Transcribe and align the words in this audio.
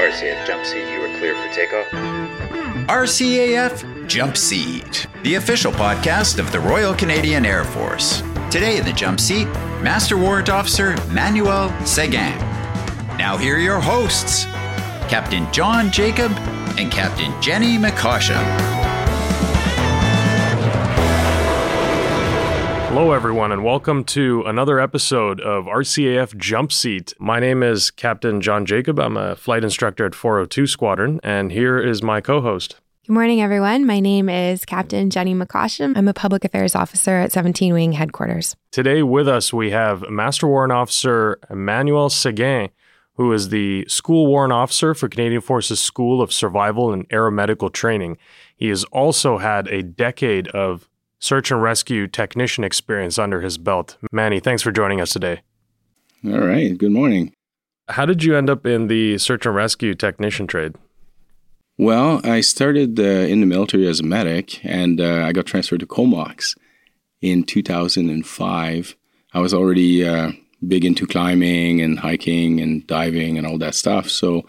RCAF 0.00 0.46
jump 0.46 0.64
seat, 0.64 0.90
you 0.90 1.02
are 1.02 1.18
clear 1.18 1.34
for 1.36 1.54
takeoff. 1.54 1.86
RCAF 2.88 4.08
Jump 4.08 4.34
Seat, 4.34 5.06
the 5.24 5.34
official 5.34 5.70
podcast 5.70 6.38
of 6.38 6.50
the 6.52 6.58
Royal 6.58 6.94
Canadian 6.94 7.44
Air 7.44 7.64
Force. 7.64 8.22
Today 8.50 8.78
in 8.78 8.86
the 8.86 8.94
jump 8.94 9.20
seat, 9.20 9.44
Master 9.82 10.16
Warrant 10.16 10.48
Officer 10.48 10.96
Manuel 11.08 11.68
Seguin. 11.84 12.38
Now 13.18 13.36
here 13.36 13.56
are 13.56 13.60
your 13.60 13.78
hosts, 13.78 14.44
Captain 15.10 15.46
John 15.52 15.90
Jacob 15.90 16.32
and 16.78 16.90
Captain 16.90 17.38
Jenny 17.42 17.76
McCausham. 17.76 18.79
Hello, 22.90 23.12
everyone, 23.12 23.52
and 23.52 23.62
welcome 23.62 24.02
to 24.02 24.42
another 24.46 24.80
episode 24.80 25.40
of 25.40 25.66
RCAF 25.66 26.36
Jump 26.36 26.72
Seat. 26.72 27.14
My 27.20 27.38
name 27.38 27.62
is 27.62 27.88
Captain 27.92 28.40
John 28.40 28.66
Jacob. 28.66 28.98
I'm 28.98 29.16
a 29.16 29.36
flight 29.36 29.62
instructor 29.62 30.06
at 30.06 30.14
402 30.16 30.66
Squadron, 30.66 31.20
and 31.22 31.52
here 31.52 31.78
is 31.78 32.02
my 32.02 32.20
co 32.20 32.40
host. 32.40 32.80
Good 33.06 33.12
morning, 33.12 33.40
everyone. 33.40 33.86
My 33.86 34.00
name 34.00 34.28
is 34.28 34.64
Captain 34.64 35.08
Jenny 35.08 35.36
McCausham. 35.36 35.96
I'm 35.96 36.08
a 36.08 36.12
public 36.12 36.44
affairs 36.44 36.74
officer 36.74 37.12
at 37.12 37.30
17 37.30 37.72
Wing 37.72 37.92
Headquarters. 37.92 38.56
Today, 38.72 39.04
with 39.04 39.28
us, 39.28 39.52
we 39.52 39.70
have 39.70 40.10
Master 40.10 40.48
Warrant 40.48 40.72
Officer 40.72 41.38
Emmanuel 41.48 42.10
Seguin, 42.10 42.70
who 43.14 43.32
is 43.32 43.50
the 43.50 43.86
School 43.86 44.26
Warrant 44.26 44.52
Officer 44.52 44.94
for 44.94 45.08
Canadian 45.08 45.42
Forces 45.42 45.78
School 45.78 46.20
of 46.20 46.32
Survival 46.32 46.92
and 46.92 47.08
Aeromedical 47.10 47.72
Training. 47.72 48.18
He 48.56 48.68
has 48.68 48.82
also 48.86 49.38
had 49.38 49.68
a 49.68 49.80
decade 49.80 50.48
of 50.48 50.89
search 51.20 51.50
and 51.50 51.62
rescue 51.62 52.08
technician 52.08 52.64
experience 52.64 53.18
under 53.18 53.42
his 53.42 53.58
belt. 53.58 53.96
Manny, 54.10 54.40
thanks 54.40 54.62
for 54.62 54.72
joining 54.72 55.00
us 55.00 55.10
today. 55.10 55.42
All 56.24 56.40
right. 56.40 56.76
Good 56.76 56.92
morning. 56.92 57.32
How 57.88 58.06
did 58.06 58.24
you 58.24 58.36
end 58.36 58.50
up 58.50 58.66
in 58.66 58.88
the 58.88 59.18
search 59.18 59.46
and 59.46 59.54
rescue 59.54 59.94
technician 59.94 60.46
trade? 60.46 60.74
Well, 61.78 62.20
I 62.24 62.40
started 62.40 62.98
uh, 63.00 63.02
in 63.02 63.40
the 63.40 63.46
military 63.46 63.86
as 63.86 64.00
a 64.00 64.02
medic 64.02 64.64
and 64.64 65.00
uh, 65.00 65.24
I 65.24 65.32
got 65.32 65.46
transferred 65.46 65.80
to 65.80 65.86
Comox 65.86 66.56
in 67.22 67.44
2005. 67.44 68.96
I 69.32 69.40
was 69.40 69.54
already 69.54 70.06
uh, 70.06 70.32
big 70.66 70.84
into 70.84 71.06
climbing 71.06 71.80
and 71.80 71.98
hiking 71.98 72.60
and 72.60 72.86
diving 72.86 73.38
and 73.38 73.46
all 73.46 73.58
that 73.58 73.74
stuff. 73.74 74.10
So 74.10 74.46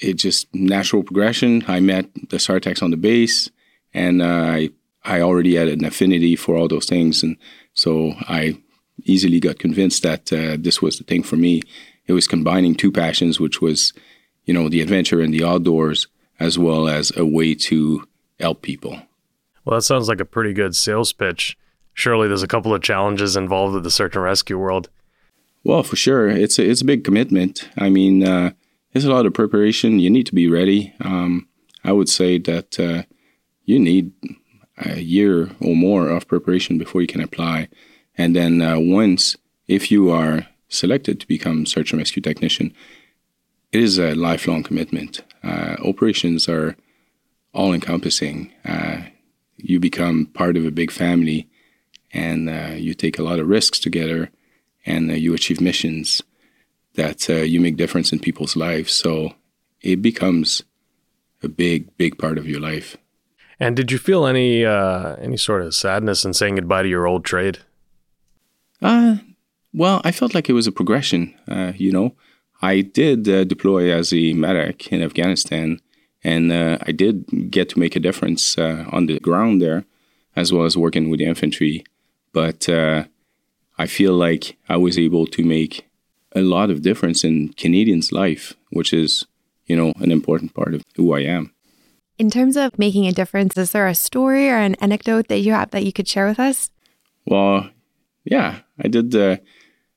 it 0.00 0.14
just 0.14 0.52
natural 0.54 1.02
progression. 1.02 1.64
I 1.68 1.80
met 1.80 2.06
the 2.28 2.38
SAR 2.38 2.60
Techs 2.60 2.82
on 2.82 2.90
the 2.90 2.96
base 2.96 3.50
and 3.94 4.20
uh, 4.20 4.26
I 4.26 4.70
I 5.04 5.20
already 5.20 5.54
had 5.56 5.68
an 5.68 5.84
affinity 5.84 6.36
for 6.36 6.56
all 6.56 6.68
those 6.68 6.86
things, 6.86 7.22
and 7.22 7.36
so 7.74 8.14
I 8.28 8.60
easily 9.04 9.40
got 9.40 9.58
convinced 9.58 10.02
that 10.02 10.32
uh, 10.32 10.56
this 10.58 10.82
was 10.82 10.98
the 10.98 11.04
thing 11.04 11.22
for 11.22 11.36
me. 11.36 11.62
It 12.06 12.12
was 12.12 12.26
combining 12.26 12.74
two 12.74 12.90
passions, 12.90 13.38
which 13.38 13.60
was, 13.60 13.92
you 14.44 14.54
know, 14.54 14.68
the 14.68 14.80
adventure 14.80 15.20
and 15.20 15.32
the 15.32 15.44
outdoors, 15.44 16.08
as 16.40 16.58
well 16.58 16.88
as 16.88 17.12
a 17.16 17.24
way 17.24 17.54
to 17.54 18.04
help 18.40 18.62
people. 18.62 19.00
Well, 19.64 19.78
that 19.78 19.82
sounds 19.82 20.08
like 20.08 20.20
a 20.20 20.24
pretty 20.24 20.52
good 20.52 20.74
sales 20.74 21.12
pitch. 21.12 21.56
Surely 21.92 22.28
there's 22.28 22.42
a 22.42 22.48
couple 22.48 22.74
of 22.74 22.82
challenges 22.82 23.36
involved 23.36 23.74
with 23.74 23.84
the 23.84 23.90
search 23.90 24.14
and 24.14 24.24
rescue 24.24 24.58
world. 24.58 24.88
Well, 25.64 25.82
for 25.82 25.96
sure, 25.96 26.28
it's 26.28 26.58
a, 26.58 26.68
it's 26.68 26.80
a 26.80 26.86
big 26.86 27.04
commitment. 27.04 27.68
I 27.76 27.90
mean, 27.90 28.26
uh, 28.26 28.52
there's 28.92 29.04
a 29.04 29.12
lot 29.12 29.26
of 29.26 29.34
preparation. 29.34 29.98
You 29.98 30.08
need 30.08 30.26
to 30.26 30.34
be 30.34 30.48
ready. 30.48 30.94
Um, 31.00 31.48
I 31.84 31.92
would 31.92 32.08
say 32.08 32.38
that 32.38 32.80
uh, 32.80 33.02
you 33.64 33.78
need 33.78 34.12
a 34.80 35.00
year 35.00 35.50
or 35.60 35.74
more 35.74 36.08
of 36.08 36.28
preparation 36.28 36.78
before 36.78 37.00
you 37.00 37.06
can 37.06 37.20
apply. 37.20 37.68
And 38.16 38.34
then 38.34 38.62
uh, 38.62 38.78
once, 38.78 39.36
if 39.66 39.90
you 39.90 40.10
are 40.10 40.46
selected 40.68 41.20
to 41.20 41.28
become 41.28 41.66
search 41.66 41.92
and 41.92 41.98
rescue 41.98 42.22
technician, 42.22 42.72
it 43.72 43.82
is 43.82 43.98
a 43.98 44.14
lifelong 44.14 44.62
commitment. 44.62 45.22
Uh, 45.42 45.76
operations 45.84 46.48
are 46.48 46.76
all 47.52 47.72
encompassing. 47.72 48.52
Uh, 48.64 49.02
you 49.56 49.80
become 49.80 50.26
part 50.26 50.56
of 50.56 50.64
a 50.64 50.70
big 50.70 50.90
family 50.90 51.48
and 52.12 52.48
uh, 52.48 52.74
you 52.74 52.94
take 52.94 53.18
a 53.18 53.22
lot 53.22 53.38
of 53.38 53.48
risks 53.48 53.78
together 53.78 54.30
and 54.86 55.10
uh, 55.10 55.14
you 55.14 55.34
achieve 55.34 55.60
missions 55.60 56.22
that 56.94 57.28
uh, 57.28 57.34
you 57.34 57.60
make 57.60 57.76
difference 57.76 58.12
in 58.12 58.18
people's 58.18 58.56
lives. 58.56 58.92
So 58.92 59.34
it 59.82 60.02
becomes 60.02 60.62
a 61.42 61.48
big, 61.48 61.96
big 61.96 62.18
part 62.18 62.38
of 62.38 62.48
your 62.48 62.60
life. 62.60 62.96
And 63.60 63.74
did 63.74 63.90
you 63.90 63.98
feel 63.98 64.26
any 64.26 64.64
uh, 64.64 65.16
any 65.16 65.36
sort 65.36 65.62
of 65.62 65.74
sadness 65.74 66.24
in 66.24 66.32
saying 66.32 66.56
goodbye 66.56 66.82
to 66.82 66.88
your 66.88 67.06
old 67.06 67.24
trade? 67.24 67.58
Uh, 68.80 69.16
well, 69.74 70.00
I 70.04 70.12
felt 70.12 70.34
like 70.34 70.48
it 70.48 70.54
was 70.54 70.66
a 70.66 70.72
progression. 70.72 71.34
Uh, 71.48 71.72
you 71.76 71.92
know, 71.92 72.14
I 72.62 72.80
did 72.80 73.28
uh, 73.28 73.44
deploy 73.44 73.92
as 73.92 74.12
a 74.12 74.32
medic 74.32 74.92
in 74.92 75.02
Afghanistan, 75.02 75.80
and 76.22 76.52
uh, 76.52 76.78
I 76.82 76.92
did 76.92 77.50
get 77.50 77.68
to 77.70 77.78
make 77.78 77.96
a 77.96 78.00
difference 78.00 78.56
uh, 78.56 78.84
on 78.90 79.06
the 79.06 79.18
ground 79.20 79.60
there, 79.60 79.84
as 80.36 80.52
well 80.52 80.64
as 80.64 80.76
working 80.76 81.10
with 81.10 81.18
the 81.18 81.26
infantry. 81.26 81.84
But 82.32 82.68
uh, 82.68 83.04
I 83.76 83.86
feel 83.86 84.12
like 84.12 84.56
I 84.68 84.76
was 84.76 84.98
able 84.98 85.26
to 85.26 85.44
make 85.44 85.88
a 86.34 86.40
lot 86.40 86.70
of 86.70 86.82
difference 86.82 87.24
in 87.24 87.52
Canadians' 87.54 88.12
life, 88.12 88.54
which 88.70 88.92
is, 88.92 89.24
you 89.66 89.76
know, 89.76 89.92
an 89.96 90.12
important 90.12 90.54
part 90.54 90.74
of 90.74 90.84
who 90.96 91.12
I 91.12 91.20
am. 91.20 91.52
In 92.18 92.30
terms 92.30 92.56
of 92.56 92.76
making 92.76 93.06
a 93.06 93.12
difference, 93.12 93.56
is 93.56 93.70
there 93.70 93.86
a 93.86 93.94
story 93.94 94.50
or 94.50 94.56
an 94.56 94.74
anecdote 94.76 95.28
that 95.28 95.38
you 95.38 95.52
have 95.52 95.70
that 95.70 95.84
you 95.84 95.92
could 95.92 96.08
share 96.08 96.26
with 96.26 96.40
us? 96.40 96.70
Well, 97.24 97.70
yeah, 98.24 98.60
I 98.82 98.88
did. 98.88 99.14
Uh, 99.14 99.36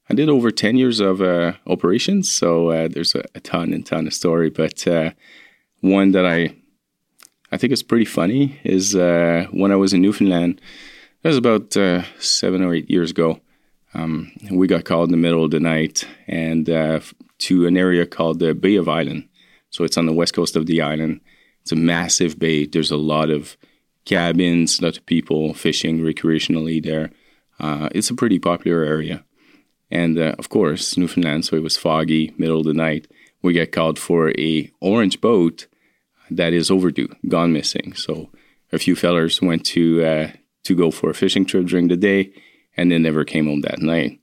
I 0.08 0.14
did 0.14 0.30
over 0.30 0.52
ten 0.52 0.78
years 0.78 1.00
of 1.00 1.22
uh, 1.22 1.54
operations, 1.66 2.32
so 2.32 2.70
uh, 2.70 2.88
there's 2.90 3.16
a, 3.16 3.24
a, 3.34 3.40
ton 3.40 3.74
and 3.74 3.84
ton 3.84 4.06
of 4.06 4.14
story. 4.14 4.52
But 4.52 4.86
uh, 4.88 5.12
one 5.80 6.12
that 6.12 6.28
I, 6.28 6.56
I 7.52 7.58
think 7.58 7.74
is 7.74 7.82
pretty 7.82 8.06
funny 8.06 8.59
is 8.64 8.96
uh, 8.96 9.48
when 9.52 9.72
I 9.72 9.76
was 9.76 9.94
in 9.94 10.02
Newfoundland. 10.02 10.62
That 11.24 11.30
was 11.30 11.38
about 11.38 11.76
uh, 11.76 12.03
seven 12.20 12.64
or 12.64 12.74
eight 12.74 12.90
years 12.90 13.12
ago. 13.12 13.40
Um, 13.94 14.32
we 14.52 14.68
got 14.68 14.86
called 14.86 15.09
in 15.09 15.12
the 15.12 15.18
middle 15.18 15.44
of 15.44 15.52
the 15.52 15.59
night 15.59 16.08
and 16.28 16.66
to 16.66 17.68
an 17.68 17.78
area 17.78 18.06
called 18.06 18.40
the 18.40 18.53
Bay 18.53 18.76
of 18.76 18.88
Island. 18.88 19.28
So 19.70 19.84
it's 19.84 19.98
on 19.98 20.06
the 20.06 20.14
west 20.14 20.34
coast 20.34 20.56
of 20.56 20.66
the 20.66 20.82
island 20.82 21.22
it's 21.61 21.72
a 21.72 21.75
massive 21.75 22.39
bay. 22.39 22.66
There's 22.66 22.91
a 22.91 22.97
lot 22.97 23.29
of 23.29 23.57
cabins, 24.05 24.79
a 24.79 24.85
lot 24.85 24.97
of 24.97 25.05
people 25.05 25.53
fishing 25.53 25.99
recreationally 25.99 26.83
there. 26.83 27.11
Uh, 27.59 27.89
it's 27.94 28.09
a 28.09 28.16
pretty 28.16 28.39
popular 28.39 28.83
area. 28.83 29.23
And 29.91 30.17
uh, 30.17 30.35
of 30.39 30.49
course, 30.49 30.97
Newfoundland, 30.97 31.45
so 31.45 31.55
it 31.55 31.63
was 31.63 31.77
foggy, 31.77 32.33
middle 32.38 32.59
of 32.59 32.66
the 32.66 32.73
night. 32.73 33.07
We 33.41 33.53
get 33.53 33.72
called 33.72 33.99
for 33.99 34.31
a 34.38 34.72
orange 34.79 35.19
boat 35.22 35.67
that 36.29 36.53
is 36.53 36.72
overdue, 36.72 37.09
gone 37.27 37.51
missing. 37.51 37.93
So 37.93 38.29
a 38.72 38.79
few 38.79 38.95
fellers 38.95 39.41
went 39.41 39.66
to 39.67 40.03
uh, 40.03 40.31
to 40.63 40.75
go 40.75 40.91
for 40.91 41.09
a 41.09 41.13
fishing 41.13 41.45
trip 41.45 41.66
during 41.66 41.89
the 41.89 41.97
day, 41.97 42.31
and 42.78 42.91
then 42.91 43.01
never 43.01 43.25
came 43.25 43.47
home 43.47 43.61
that 43.61 43.81
night. 43.81 44.19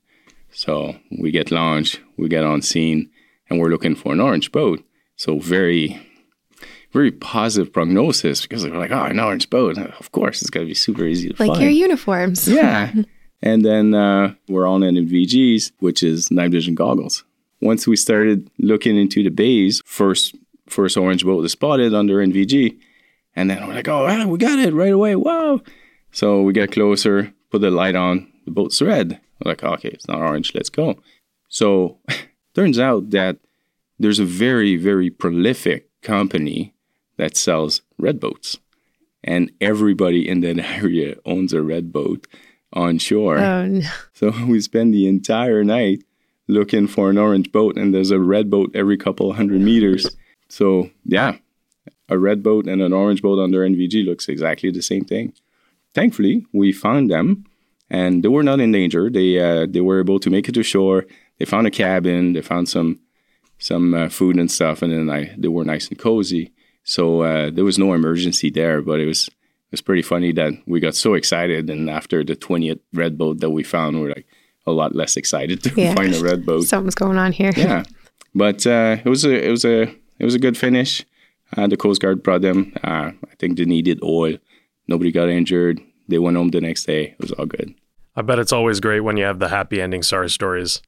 So 0.51 0.95
we 1.19 1.31
get 1.31 1.51
launched, 1.51 2.01
we 2.17 2.27
get 2.27 2.43
on 2.43 2.61
scene, 2.61 3.11
and 3.49 3.59
we're 3.59 3.69
looking 3.69 3.95
for 3.95 4.13
an 4.13 4.19
orange 4.19 4.51
boat. 4.51 4.83
So 5.15 5.37
very 5.37 6.01
very 6.91 7.11
positive 7.11 7.71
prognosis 7.71 8.41
because 8.41 8.63
they're 8.63 8.73
like, 8.75 8.91
oh, 8.91 9.03
an 9.03 9.19
orange 9.19 9.49
boat. 9.49 9.77
Of 9.77 10.11
course, 10.11 10.41
it's 10.41 10.49
going 10.49 10.65
to 10.65 10.69
be 10.69 10.75
super 10.75 11.05
easy 11.05 11.29
to 11.29 11.35
find 11.35 11.49
like 11.49 11.57
find. 11.57 11.63
your 11.63 11.71
uniforms. 11.71 12.47
yeah. 12.47 12.93
And 13.41 13.63
then 13.63 13.93
uh, 13.93 14.33
we're 14.49 14.67
on 14.67 14.81
NVGs, 14.81 15.71
which 15.79 16.03
is 16.03 16.29
night 16.29 16.51
vision 16.51 16.75
goggles. 16.75 17.23
Once 17.61 17.87
we 17.87 17.95
started 17.95 18.49
looking 18.59 18.97
into 18.97 19.23
the 19.23 19.29
bays, 19.29 19.81
first 19.85 20.35
first 20.67 20.97
orange 20.97 21.23
boat 21.23 21.41
was 21.41 21.53
spotted 21.53 21.93
under 21.93 22.17
NVG. 22.17 22.77
And 23.35 23.49
then 23.49 23.65
we're 23.65 23.75
like, 23.75 23.87
oh, 23.87 24.05
ah, 24.07 24.25
we 24.25 24.37
got 24.37 24.59
it 24.59 24.73
right 24.73 24.91
away. 24.91 25.15
Wow. 25.15 25.61
So 26.11 26.41
we 26.41 26.53
get 26.53 26.71
closer, 26.71 27.33
put 27.49 27.61
the 27.61 27.71
light 27.71 27.95
on, 27.95 28.31
the 28.45 28.51
boat's 28.51 28.81
red. 28.81 29.19
We're 29.39 29.51
like, 29.51 29.63
okay, 29.63 29.89
it's 29.89 30.07
not 30.07 30.19
orange, 30.19 30.53
let's 30.53 30.69
go. 30.69 30.99
So 31.47 31.97
turns 32.55 32.77
out 32.77 33.11
that 33.11 33.37
there's 33.99 34.19
a 34.19 34.25
very, 34.25 34.75
very 34.75 35.09
prolific 35.09 35.89
company 36.01 36.73
that 37.19 37.35
sells 37.35 37.81
red 37.97 38.19
boats. 38.19 38.57
And 39.23 39.51
everybody 39.59 40.27
in 40.27 40.39
that 40.41 40.57
area 40.81 41.17
owns 41.25 41.53
a 41.53 41.61
red 41.61 41.91
boat 41.91 42.25
on 42.71 42.97
shore. 42.97 43.37
Oh, 43.37 43.65
no. 43.65 43.89
So 44.13 44.31
we 44.47 44.61
spend 44.61 44.93
the 44.93 45.07
entire 45.07 45.63
night 45.63 46.03
looking 46.47 46.87
for 46.87 47.09
an 47.09 47.17
orange 47.17 47.51
boat, 47.51 47.77
and 47.77 47.93
there's 47.93 48.11
a 48.11 48.19
red 48.19 48.49
boat 48.49 48.71
every 48.73 48.97
couple 48.97 49.33
hundred 49.33 49.61
meters. 49.61 50.15
So, 50.47 50.89
yeah, 51.03 51.37
a 52.07 52.17
red 52.17 52.41
boat 52.41 52.67
and 52.67 52.81
an 52.81 52.93
orange 52.93 53.21
boat 53.21 53.37
under 53.37 53.59
NVG 53.59 54.05
looks 54.05 54.29
exactly 54.29 54.71
the 54.71 54.81
same 54.81 55.03
thing. 55.03 55.33
Thankfully, 55.93 56.45
we 56.53 56.71
found 56.71 57.11
them, 57.11 57.45
and 57.89 58.23
they 58.23 58.29
were 58.29 58.43
not 58.43 58.61
in 58.61 58.71
danger. 58.71 59.09
They 59.09 59.39
uh, 59.39 59.67
they 59.69 59.81
were 59.81 59.99
able 59.99 60.19
to 60.19 60.29
make 60.29 60.47
it 60.47 60.53
to 60.53 60.63
shore. 60.63 61.05
They 61.37 61.45
found 61.45 61.67
a 61.67 61.71
cabin. 61.71 62.33
They 62.33 62.41
found 62.41 62.69
some 62.69 62.99
some 63.57 63.93
uh, 63.93 64.09
food 64.09 64.37
and 64.37 64.49
stuff, 64.49 64.81
and 64.81 64.91
then 64.91 65.09
I, 65.09 65.35
they 65.37 65.49
were 65.49 65.65
nice 65.65 65.89
and 65.89 65.99
cozy. 65.99 66.53
So 66.89 67.21
uh, 67.21 67.51
there 67.51 67.63
was 67.63 67.77
no 67.77 67.93
emergency 67.93 68.49
there, 68.49 68.81
but 68.81 68.99
it 68.99 69.05
was 69.05 69.27
it 69.27 69.71
was 69.71 69.81
pretty 69.81 70.01
funny 70.01 70.31
that 70.31 70.53
we 70.65 70.79
got 70.79 70.95
so 70.95 71.13
excited, 71.13 71.69
and 71.69 71.87
after 71.87 72.23
the 72.23 72.35
twentieth 72.35 72.79
red 72.93 73.15
boat 73.15 73.41
that 73.41 73.51
we 73.51 73.61
found, 73.61 73.97
we 73.97 74.01
we're 74.01 74.15
like 74.15 74.25
a 74.65 74.71
lot 74.71 74.95
less 74.95 75.15
excited 75.15 75.61
to 75.61 75.71
yeah. 75.79 75.93
find 75.93 76.15
a 76.15 76.19
red 76.19 76.47
boat. 76.47 76.63
Something's 76.63 76.95
going 76.95 77.19
on 77.19 77.31
here. 77.31 77.51
Yeah, 77.55 77.83
but 78.33 78.65
uh, 78.65 78.97
it 79.05 79.07
was 79.07 79.23
a 79.23 79.47
it 79.47 79.51
was 79.51 79.65
a 79.65 79.83
it 79.83 80.25
was 80.25 80.33
a 80.33 80.39
good 80.39 80.57
finish. 80.57 81.05
Uh, 81.55 81.67
the 81.67 81.77
Coast 81.77 82.01
Guard 82.01 82.23
brought 82.23 82.41
them. 82.41 82.73
Uh, 82.83 83.11
I 83.13 83.35
think 83.37 83.59
they 83.59 83.65
needed 83.65 83.99
oil. 84.01 84.39
Nobody 84.87 85.11
got 85.11 85.29
injured. 85.29 85.79
They 86.07 86.17
went 86.17 86.37
home 86.37 86.49
the 86.49 86.59
next 86.59 86.85
day. 86.85 87.11
It 87.11 87.19
was 87.19 87.33
all 87.33 87.45
good. 87.45 87.75
I 88.15 88.23
bet 88.23 88.39
it's 88.39 88.51
always 88.51 88.79
great 88.79 89.01
when 89.01 89.15
you 89.15 89.25
have 89.25 89.37
the 89.37 89.49
happy 89.49 89.79
ending 89.79 90.01
SAR 90.01 90.27
stories. 90.27 90.81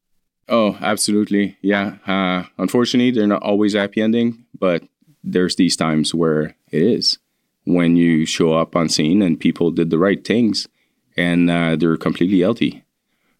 Oh, 0.49 0.79
absolutely. 0.81 1.57
Yeah. 1.61 1.97
Uh, 2.07 2.49
unfortunately, 2.57 3.11
they're 3.11 3.27
not 3.27 3.43
always 3.43 3.75
happy 3.75 4.01
ending, 4.01 4.45
but 4.57 4.81
there's 5.23 5.55
these 5.55 5.75
times 5.75 6.13
where 6.13 6.55
it 6.71 6.81
is 6.81 7.19
when 7.65 7.95
you 7.95 8.25
show 8.25 8.53
up 8.53 8.75
on 8.75 8.89
scene 8.89 9.21
and 9.21 9.39
people 9.39 9.71
did 9.71 9.89
the 9.89 9.99
right 9.99 10.25
things 10.25 10.67
and 11.17 11.49
uh, 11.49 11.75
they're 11.75 11.97
completely 11.97 12.39
healthy. 12.39 12.83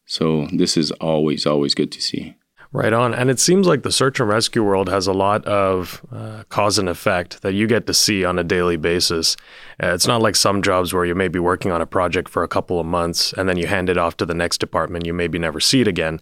So 0.05 0.47
this 0.51 0.77
is 0.77 0.91
always, 0.93 1.45
always 1.45 1.73
good 1.73 1.91
to 1.93 2.01
see. 2.01 2.35
Right 2.73 2.93
on. 2.93 3.13
And 3.13 3.29
it 3.29 3.39
seems 3.39 3.67
like 3.67 3.83
the 3.83 3.91
search 3.91 4.21
and 4.21 4.29
rescue 4.29 4.63
world 4.63 4.87
has 4.87 5.05
a 5.05 5.13
lot 5.13 5.43
of 5.45 6.05
uh, 6.09 6.43
cause 6.47 6.79
and 6.79 6.87
effect 6.87 7.41
that 7.41 7.53
you 7.53 7.67
get 7.67 7.85
to 7.87 7.93
see 7.93 8.23
on 8.23 8.39
a 8.39 8.45
daily 8.45 8.77
basis. 8.77 9.35
Uh, 9.81 9.87
it's 9.87 10.07
not 10.07 10.21
like 10.21 10.37
some 10.37 10.61
jobs 10.61 10.93
where 10.93 11.03
you 11.03 11.13
may 11.13 11.27
be 11.27 11.39
working 11.39 11.71
on 11.71 11.81
a 11.81 11.85
project 11.85 12.29
for 12.29 12.43
a 12.43 12.47
couple 12.47 12.79
of 12.79 12.85
months 12.85 13.33
and 13.33 13.49
then 13.49 13.57
you 13.57 13.67
hand 13.67 13.89
it 13.89 13.97
off 13.97 14.15
to 14.17 14.25
the 14.25 14.33
next 14.33 14.59
department. 14.59 15.05
You 15.05 15.13
maybe 15.13 15.37
never 15.37 15.59
see 15.59 15.81
it 15.81 15.87
again. 15.87 16.21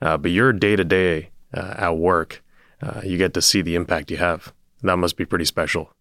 Uh, 0.00 0.16
but 0.16 0.30
you're 0.30 0.52
day 0.52 0.76
to 0.76 0.84
day 0.84 1.30
at 1.52 1.96
work. 1.96 2.44
Uh, 2.80 3.00
you 3.02 3.18
get 3.18 3.34
to 3.34 3.42
see 3.42 3.62
the 3.62 3.74
impact 3.74 4.10
you 4.10 4.18
have. 4.18 4.52
That 4.82 4.96
must 4.96 5.16
be 5.16 5.24
pretty 5.24 5.44
special. 5.44 5.92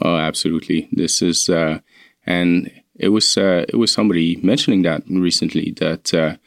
Oh, 0.00 0.16
absolutely. 0.16 0.88
This 0.92 1.22
is, 1.22 1.48
uh, 1.48 1.80
and 2.24 2.70
it 2.96 3.08
was 3.08 3.36
uh, 3.36 3.64
it 3.68 3.76
was 3.76 3.92
somebody 3.92 4.36
mentioning 4.36 4.82
that 4.82 5.02
recently 5.08 5.72
that 5.78 6.38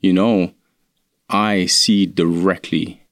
you 0.00 0.12
know 0.12 0.52
I 1.28 1.66
see 1.66 2.06
directly 2.06 3.02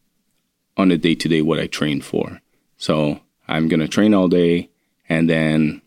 on 0.77 0.91
a 0.91 0.99
day 0.99 1.15
to 1.15 1.29
day 1.29 1.43
what 1.43 1.61
I 1.61 1.67
train 1.67 2.01
for. 2.01 2.41
So 2.77 3.21
I'm 3.49 3.69
to 3.81 3.89
train 3.89 4.15
all 4.15 4.29
day 4.29 4.71
and 5.09 5.29
then 5.29 5.83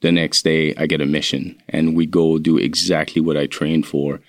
the 0.00 0.12
next 0.12 0.42
day 0.42 0.74
I 0.76 0.86
get 0.86 1.00
a 1.00 1.06
mission 1.06 1.60
and 1.68 1.96
we 1.96 2.06
go 2.06 2.38
do 2.38 2.58
exactly 2.58 3.20
what 3.22 3.36
I 3.36 3.46
trained 3.46 3.86
for. 3.86 4.20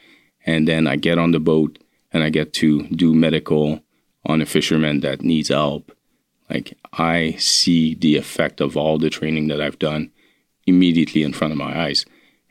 And 0.45 0.67
then 0.67 0.87
I 0.87 0.97
get 0.97 1.17
on 1.17 1.31
the 1.31 1.39
boat 1.39 1.79
and 2.11 2.23
I 2.23 2.29
get 2.29 2.53
to 2.53 2.83
do 2.87 3.13
medical 3.13 3.81
on 4.25 4.41
a 4.41 4.45
fisherman 4.45 4.99
that 5.01 5.21
needs 5.21 5.49
help. 5.49 5.91
Like 6.53 6.77
I 6.93 7.35
see 7.39 7.95
the 7.95 8.15
effect 8.15 8.61
of 8.61 8.77
all 8.77 8.97
the 8.97 9.09
training 9.09 9.47
that 9.47 9.59
I've 9.59 9.79
done 9.79 10.11
immediately 10.67 11.23
in 11.23 11.33
front 11.33 11.51
of 11.51 11.57
my 11.57 11.85
eyes. 11.85 12.05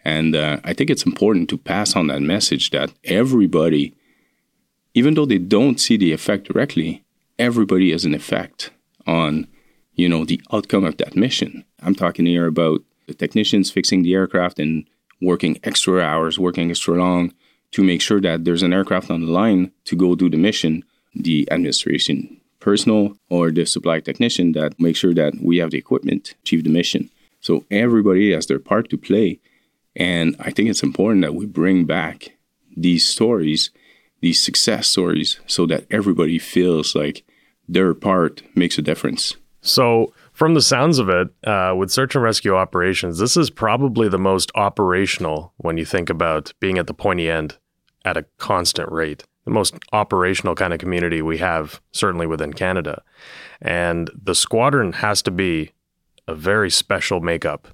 And 0.04 0.34
uh, 0.34 0.58
I 0.64 0.72
think 0.72 0.90
it's 0.90 1.06
important 1.06 1.48
to 1.50 1.56
pass 1.56 1.94
on 1.94 2.08
that 2.08 2.20
message 2.20 2.70
that 2.70 2.92
everybody 3.04 3.94
even 4.94 5.14
though 5.14 5.26
they 5.26 5.38
don't 5.38 5.80
see 5.80 5.96
the 5.96 6.12
effect 6.12 6.48
directly, 6.48 7.04
everybody 7.38 7.92
has 7.92 8.04
an 8.04 8.14
effect 8.14 8.70
on, 9.06 9.46
you 9.94 10.08
know, 10.08 10.24
the 10.24 10.40
outcome 10.52 10.84
of 10.84 10.96
that 10.98 11.16
mission. 11.16 11.64
I'm 11.82 11.94
talking 11.94 12.26
here 12.26 12.46
about 12.46 12.82
the 13.06 13.14
technicians 13.14 13.70
fixing 13.70 14.02
the 14.02 14.14
aircraft 14.14 14.58
and 14.58 14.86
working 15.20 15.58
extra 15.64 16.02
hours, 16.02 16.38
working 16.38 16.70
extra 16.70 16.94
long 16.94 17.32
to 17.72 17.82
make 17.82 18.02
sure 18.02 18.20
that 18.20 18.44
there's 18.44 18.62
an 18.62 18.72
aircraft 18.72 19.10
on 19.10 19.22
the 19.22 19.32
line 19.32 19.72
to 19.84 19.96
go 19.96 20.14
do 20.14 20.28
the 20.28 20.36
mission. 20.36 20.84
The 21.14 21.48
administration 21.50 22.40
personnel 22.62 23.16
or 23.28 23.50
the 23.50 23.66
supply 23.66 24.00
technician 24.00 24.52
that 24.52 24.78
make 24.80 24.96
sure 24.96 25.14
that 25.14 25.34
we 25.42 25.58
have 25.58 25.70
the 25.70 25.78
equipment 25.78 26.24
to 26.24 26.34
achieve 26.42 26.64
the 26.64 26.70
mission. 26.70 27.10
So 27.40 27.64
everybody 27.70 28.32
has 28.32 28.46
their 28.46 28.58
part 28.58 28.88
to 28.90 28.96
play. 28.96 29.40
And 29.96 30.36
I 30.38 30.50
think 30.50 30.70
it's 30.70 30.82
important 30.82 31.22
that 31.22 31.34
we 31.34 31.44
bring 31.44 31.84
back 31.84 32.36
these 32.74 33.06
stories 33.06 33.70
these 34.22 34.40
success 34.40 34.86
stories 34.86 35.40
so 35.46 35.66
that 35.66 35.84
everybody 35.90 36.38
feels 36.38 36.94
like 36.94 37.24
their 37.68 37.92
part 37.92 38.42
makes 38.54 38.78
a 38.78 38.82
difference. 38.82 39.36
So, 39.60 40.12
from 40.32 40.54
the 40.54 40.62
sounds 40.62 40.98
of 40.98 41.08
it, 41.08 41.28
uh, 41.44 41.74
with 41.76 41.90
search 41.90 42.14
and 42.14 42.24
rescue 42.24 42.54
operations, 42.54 43.18
this 43.18 43.36
is 43.36 43.50
probably 43.50 44.08
the 44.08 44.18
most 44.18 44.50
operational 44.54 45.52
when 45.58 45.76
you 45.76 45.84
think 45.84 46.08
about 46.08 46.52
being 46.58 46.78
at 46.78 46.86
the 46.86 46.94
pointy 46.94 47.28
end 47.28 47.58
at 48.04 48.16
a 48.16 48.24
constant 48.38 48.90
rate. 48.90 49.24
The 49.44 49.50
most 49.50 49.74
operational 49.92 50.54
kind 50.54 50.72
of 50.72 50.78
community 50.78 51.20
we 51.20 51.38
have, 51.38 51.80
certainly 51.92 52.26
within 52.26 52.52
Canada. 52.52 53.02
And 53.60 54.10
the 54.14 54.34
squadron 54.34 54.92
has 54.94 55.22
to 55.22 55.30
be 55.30 55.72
a 56.28 56.34
very 56.34 56.70
special 56.70 57.20
makeup 57.20 57.68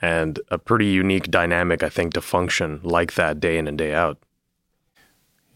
and 0.00 0.38
a 0.50 0.58
pretty 0.58 0.86
unique 0.86 1.30
dynamic, 1.30 1.82
I 1.82 1.88
think, 1.88 2.14
to 2.14 2.20
function 2.20 2.80
like 2.82 3.14
that 3.14 3.40
day 3.40 3.58
in 3.58 3.66
and 3.66 3.76
day 3.76 3.94
out. 3.94 4.18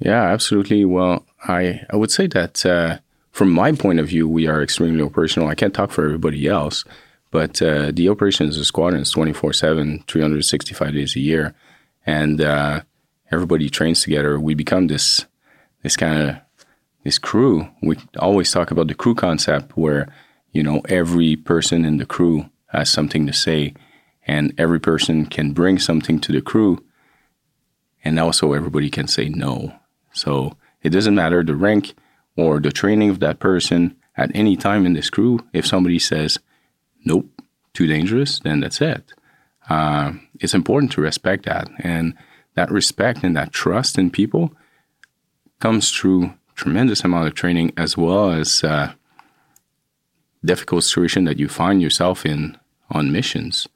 Yeah, 0.00 0.23
absolutely. 0.23 0.85
Well, 0.85 1.25
I, 1.44 1.82
I 1.91 1.97
would 1.97 2.11
say 2.11 2.26
that 2.29 2.67
uh, 2.67 2.99
from 3.31 3.50
my 3.53 3.73
point 3.73 4.00
of 4.00 4.09
view, 4.09 4.29
we 4.29 4.49
are 4.49 4.62
extremely 4.62 5.03
operational. 5.03 5.49
I 5.49 5.55
can't 5.55 5.73
talk 5.73 5.93
for 5.93 6.05
everybody 6.05 6.47
else, 6.49 6.85
but 7.31 7.62
uh, 7.62 7.93
the 7.93 8.09
operations 8.09 8.59
of 8.59 8.67
squadron 8.67 9.03
is 9.03 9.11
24 9.11 9.53
7, 9.53 10.05
365 10.09 10.93
days 10.93 11.14
a 11.14 11.20
year. 11.20 11.55
And 12.05 12.41
uh, 12.41 12.82
everybody 13.31 13.70
trains 13.70 14.03
together. 14.03 14.41
We 14.41 14.55
become 14.55 14.88
this, 14.88 15.25
this 15.82 15.96
kind 15.96 16.31
of 16.31 16.37
this 17.05 17.19
crew. 17.19 17.69
We 17.82 17.96
always 18.19 18.50
talk 18.50 18.70
about 18.70 18.88
the 18.88 18.94
crew 18.94 19.14
concept 19.14 19.76
where, 19.76 20.12
you 20.52 20.62
know, 20.62 20.82
every 20.88 21.37
person 21.37 21.84
in 21.84 21.96
the 21.96 22.06
crew 22.06 22.49
has 22.69 22.88
something 22.88 23.26
to 23.26 23.32
say 23.32 23.75
and 24.26 24.55
every 24.56 24.81
person 24.81 25.26
can 25.26 25.52
bring 25.52 25.79
something 25.79 26.20
to 26.20 26.32
the 26.32 26.40
crew. 26.40 26.84
And 28.05 28.19
also 28.19 28.52
everybody 28.52 28.90
can 28.90 29.08
say 29.08 29.29
no 29.29 29.75
so 30.12 30.56
it 30.82 30.90
doesn't 30.90 31.14
matter 31.14 31.43
the 31.43 31.56
rank 31.56 31.94
or 32.37 32.61
the 32.61 32.70
training 32.70 33.11
of 33.11 33.20
that 33.20 33.40
person 33.40 33.96
at 34.17 34.31
any 34.35 34.56
time 34.56 34.87
in 34.87 34.93
this 34.93 35.11
crew. 35.11 35.40
If 35.52 35.67
somebody 35.67 35.99
says, 35.99 36.38
nope, 37.05 37.28
too 37.73 37.87
dangerous, 37.87 38.40
then 38.40 38.61
that's 38.61 38.81
it. 38.81 39.12
Uh, 39.69 40.12
it's 40.40 40.55
important 40.55 40.93
to 40.93 41.00
respect 41.00 41.46
that. 41.46 41.69
And 41.78 42.14
that 42.55 42.70
respect 42.70 43.23
and 43.23 43.37
that 43.37 43.52
trust 43.52 43.96
in 43.96 44.11
people 44.11 44.52
comes 45.62 45.93
through 45.93 46.35
tremendous 46.56 47.05
amount 47.05 47.29
of 47.29 47.35
training 47.35 47.73
as 47.76 47.97
well 47.97 48.32
as 48.32 48.64
uh, 48.64 48.93
difficult 50.44 50.82
situation 50.82 51.23
that 51.23 51.38
you 51.38 51.49
find 51.49 51.81
yourself 51.81 52.26
in 52.26 52.59
on 52.91 53.12
missions, 53.12 53.69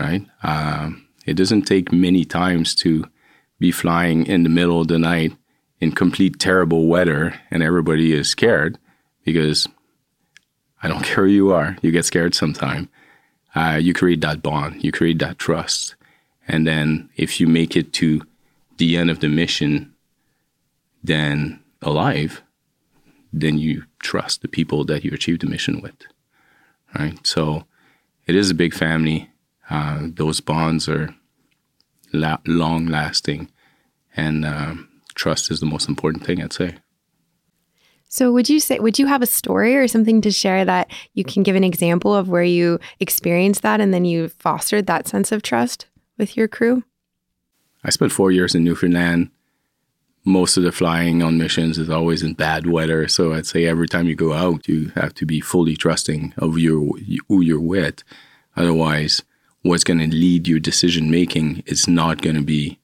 right? 0.00 0.24
Um, 0.42 1.06
it 1.26 1.34
doesn't 1.34 1.66
take 1.66 1.92
many 1.92 2.24
times 2.24 2.74
to 2.76 3.04
be 3.58 3.70
flying 3.70 4.24
in 4.24 4.42
the 4.42 4.48
middle 4.48 4.80
of 4.80 4.88
the 4.88 4.98
night 4.98 5.36
in 5.80 5.92
complete 5.92 6.38
terrible 6.38 6.86
weather 6.86 7.38
and 7.50 7.62
everybody 7.62 8.14
is 8.14 8.30
scared 8.30 8.78
because 9.22 9.68
I 10.82 10.88
don't 10.88 11.04
care 11.10 11.26
who 11.26 11.30
you 11.30 11.52
are, 11.52 11.76
you 11.82 11.90
get 11.90 12.06
scared 12.06 12.34
sometime. 12.34 12.88
Uh, 13.54 13.78
you 13.78 13.92
create 13.92 14.22
that 14.22 14.42
bond, 14.42 14.82
you 14.82 14.92
create 14.92 15.18
that 15.18 15.38
trust. 15.38 15.94
And 16.46 16.66
then 16.66 17.10
if 17.16 17.38
you 17.38 17.46
make 17.46 17.76
it 17.76 17.92
to 18.00 18.22
the 18.78 18.96
end 18.96 19.10
of 19.10 19.20
the 19.20 19.28
mission, 19.28 19.92
then 21.02 21.62
alive, 21.82 22.42
then 23.32 23.58
you 23.58 23.84
trust 24.00 24.42
the 24.42 24.48
people 24.48 24.84
that 24.84 25.04
you 25.04 25.12
achieved 25.12 25.42
the 25.42 25.46
mission 25.46 25.80
with. 25.80 25.96
Right? 26.98 27.18
So 27.26 27.64
it 28.26 28.34
is 28.34 28.50
a 28.50 28.54
big 28.54 28.74
family. 28.74 29.30
Uh, 29.70 30.08
those 30.14 30.40
bonds 30.40 30.88
are 30.88 31.14
la- 32.12 32.38
long 32.46 32.86
lasting. 32.86 33.50
And 34.16 34.44
um, 34.44 34.88
trust 35.14 35.50
is 35.50 35.60
the 35.60 35.66
most 35.66 35.88
important 35.88 36.24
thing, 36.24 36.42
I'd 36.42 36.52
say. 36.52 36.76
So, 38.10 38.32
would 38.32 38.48
you 38.48 38.58
say, 38.58 38.78
would 38.78 38.98
you 38.98 39.06
have 39.06 39.20
a 39.20 39.26
story 39.26 39.76
or 39.76 39.86
something 39.86 40.22
to 40.22 40.30
share 40.30 40.64
that 40.64 40.90
you 41.12 41.24
can 41.24 41.42
give 41.42 41.56
an 41.56 41.64
example 41.64 42.14
of 42.14 42.28
where 42.28 42.42
you 42.42 42.80
experienced 43.00 43.60
that 43.62 43.82
and 43.82 43.92
then 43.92 44.06
you 44.06 44.28
fostered 44.28 44.86
that 44.86 45.06
sense 45.06 45.30
of 45.30 45.42
trust 45.42 45.86
with 46.16 46.34
your 46.34 46.48
crew? 46.48 46.84
I 47.84 47.90
spent 47.90 48.12
four 48.12 48.32
years 48.32 48.54
in 48.54 48.64
Newfoundland. 48.64 49.30
Most 50.28 50.56
of 50.56 50.62
the 50.62 50.72
flying 50.72 51.22
on 51.22 51.38
missions 51.38 51.78
is 51.78 51.88
always 51.88 52.22
in 52.22 52.34
bad 52.34 52.66
weather. 52.66 53.08
So, 53.08 53.32
I'd 53.32 53.46
say 53.46 53.64
every 53.64 53.88
time 53.88 54.06
you 54.06 54.14
go 54.14 54.34
out, 54.34 54.68
you 54.68 54.92
have 54.94 55.14
to 55.14 55.26
be 55.26 55.40
fully 55.40 55.74
trusting 55.74 56.34
of 56.36 56.58
your, 56.58 56.94
who 57.28 57.40
you're 57.40 57.60
with. 57.60 58.04
Otherwise, 58.56 59.22
what's 59.62 59.84
going 59.84 60.00
to 60.00 60.14
lead 60.14 60.46
your 60.46 60.60
decision 60.60 61.10
making 61.10 61.62
is 61.66 61.88
not 61.88 62.20
going 62.20 62.36
to 62.36 62.42
be 62.42 62.78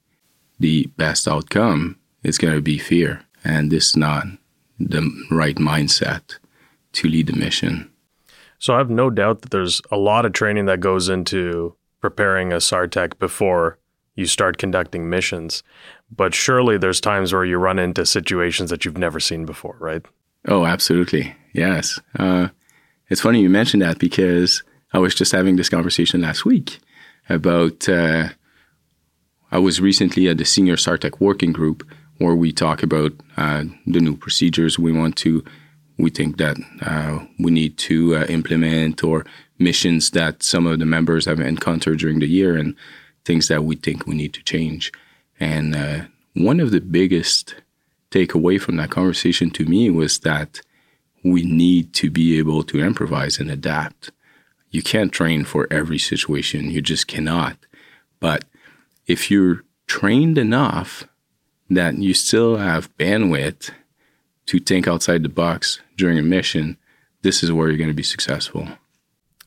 the 0.59 0.87
best 0.97 1.27
outcome 1.27 1.97
it's 2.25 2.39
going 2.39 2.55
to 2.55 2.61
be 2.61 2.79
fear. 2.79 3.21
And 3.43 3.71
this 3.71 3.89
is 3.89 3.95
not 3.95 4.25
the 4.79 5.07
right 5.29 5.55
mindset 5.57 6.37
to 6.93 7.07
lead 7.07 7.27
the 7.27 7.33
mission. 7.33 7.91
So 8.57 8.73
I 8.73 8.79
have 8.79 8.89
no 8.89 9.11
doubt 9.11 9.41
that 9.43 9.51
there's 9.51 9.81
a 9.91 9.97
lot 9.97 10.25
of 10.25 10.33
training 10.33 10.65
that 10.65 10.79
goes 10.79 11.07
into 11.07 11.75
preparing 12.01 12.51
a 12.51 12.57
SARTEC 12.57 13.19
before 13.19 13.77
you 14.15 14.25
start 14.25 14.57
conducting 14.57 15.09
missions. 15.09 15.61
But 16.11 16.33
surely 16.33 16.77
there's 16.77 17.01
times 17.01 17.33
where 17.33 17.45
you 17.45 17.57
run 17.57 17.79
into 17.79 18.05
situations 18.05 18.69
that 18.69 18.85
you've 18.85 18.97
never 18.97 19.19
seen 19.19 19.45
before, 19.45 19.75
right? 19.79 20.05
Oh, 20.47 20.65
absolutely. 20.65 21.35
Yes. 21.53 21.99
Uh, 22.17 22.49
it's 23.09 23.21
funny 23.21 23.41
you 23.41 23.49
mentioned 23.49 23.81
that 23.81 23.97
because 23.97 24.63
I 24.93 24.99
was 24.99 25.15
just 25.15 25.31
having 25.31 25.55
this 25.55 25.69
conversation 25.69 26.21
last 26.21 26.45
week 26.45 26.79
about. 27.29 27.87
Uh, 27.89 28.29
I 29.51 29.59
was 29.59 29.79
recently 29.79 30.27
at 30.27 30.37
the 30.37 30.43
Senior 30.43 30.75
SARTEC 30.75 31.21
Working 31.21 31.53
Group, 31.53 31.87
where 32.17 32.35
we 32.35 32.51
talk 32.51 32.83
about 32.83 33.13
uh, 33.37 33.63
the 33.85 34.01
new 34.01 34.17
procedures 34.17 34.77
we 34.77 34.91
want 34.91 35.15
to 35.17 35.45
we 35.97 36.09
think 36.09 36.37
that 36.37 36.57
uh, 36.81 37.25
we 37.39 37.51
need 37.51 37.77
to 37.77 38.17
uh, 38.17 38.25
implement 38.25 39.03
or 39.03 39.25
missions 39.59 40.11
that 40.11 40.43
some 40.43 40.67
of 40.67 40.79
the 40.79 40.85
members 40.85 41.25
have 41.25 41.39
encountered 41.39 41.99
during 41.99 42.19
the 42.19 42.27
year 42.27 42.57
and 42.57 42.75
things 43.23 43.47
that 43.47 43.63
we 43.63 43.75
think 43.75 44.05
we 44.05 44.15
need 44.15 44.33
to 44.33 44.43
change. 44.43 44.91
And 45.39 45.75
uh, 45.75 46.05
one 46.33 46.59
of 46.59 46.71
the 46.71 46.81
biggest 46.81 47.55
takeaway 48.11 48.59
from 48.59 48.77
that 48.77 48.91
conversation 48.91 49.49
to 49.51 49.65
me 49.65 49.89
was 49.89 50.19
that 50.19 50.61
we 51.23 51.43
need 51.43 51.93
to 51.93 52.09
be 52.09 52.37
able 52.37 52.63
to 52.63 52.79
improvise 52.79 53.39
and 53.39 53.49
adapt. 53.49 54.11
You 54.69 54.81
can't 54.81 55.11
train 55.11 55.43
for 55.43 55.67
every 55.71 55.97
situation, 55.97 56.69
you 56.69 56.81
just 56.81 57.07
cannot. 57.07 57.57
But 58.19 58.45
if 59.07 59.31
you're 59.31 59.63
trained 59.87 60.37
enough 60.37 61.03
that 61.69 61.97
you 61.97 62.13
still 62.13 62.57
have 62.57 62.95
bandwidth 62.97 63.71
to 64.47 64.59
think 64.59 64.87
outside 64.87 65.23
the 65.23 65.29
box 65.29 65.79
during 65.97 66.19
a 66.19 66.23
mission, 66.23 66.77
this 67.21 67.41
is 67.43 67.51
where 67.51 67.69
you're 67.69 67.77
going 67.77 67.89
to 67.89 67.93
be 67.93 68.03
successful. 68.03 68.67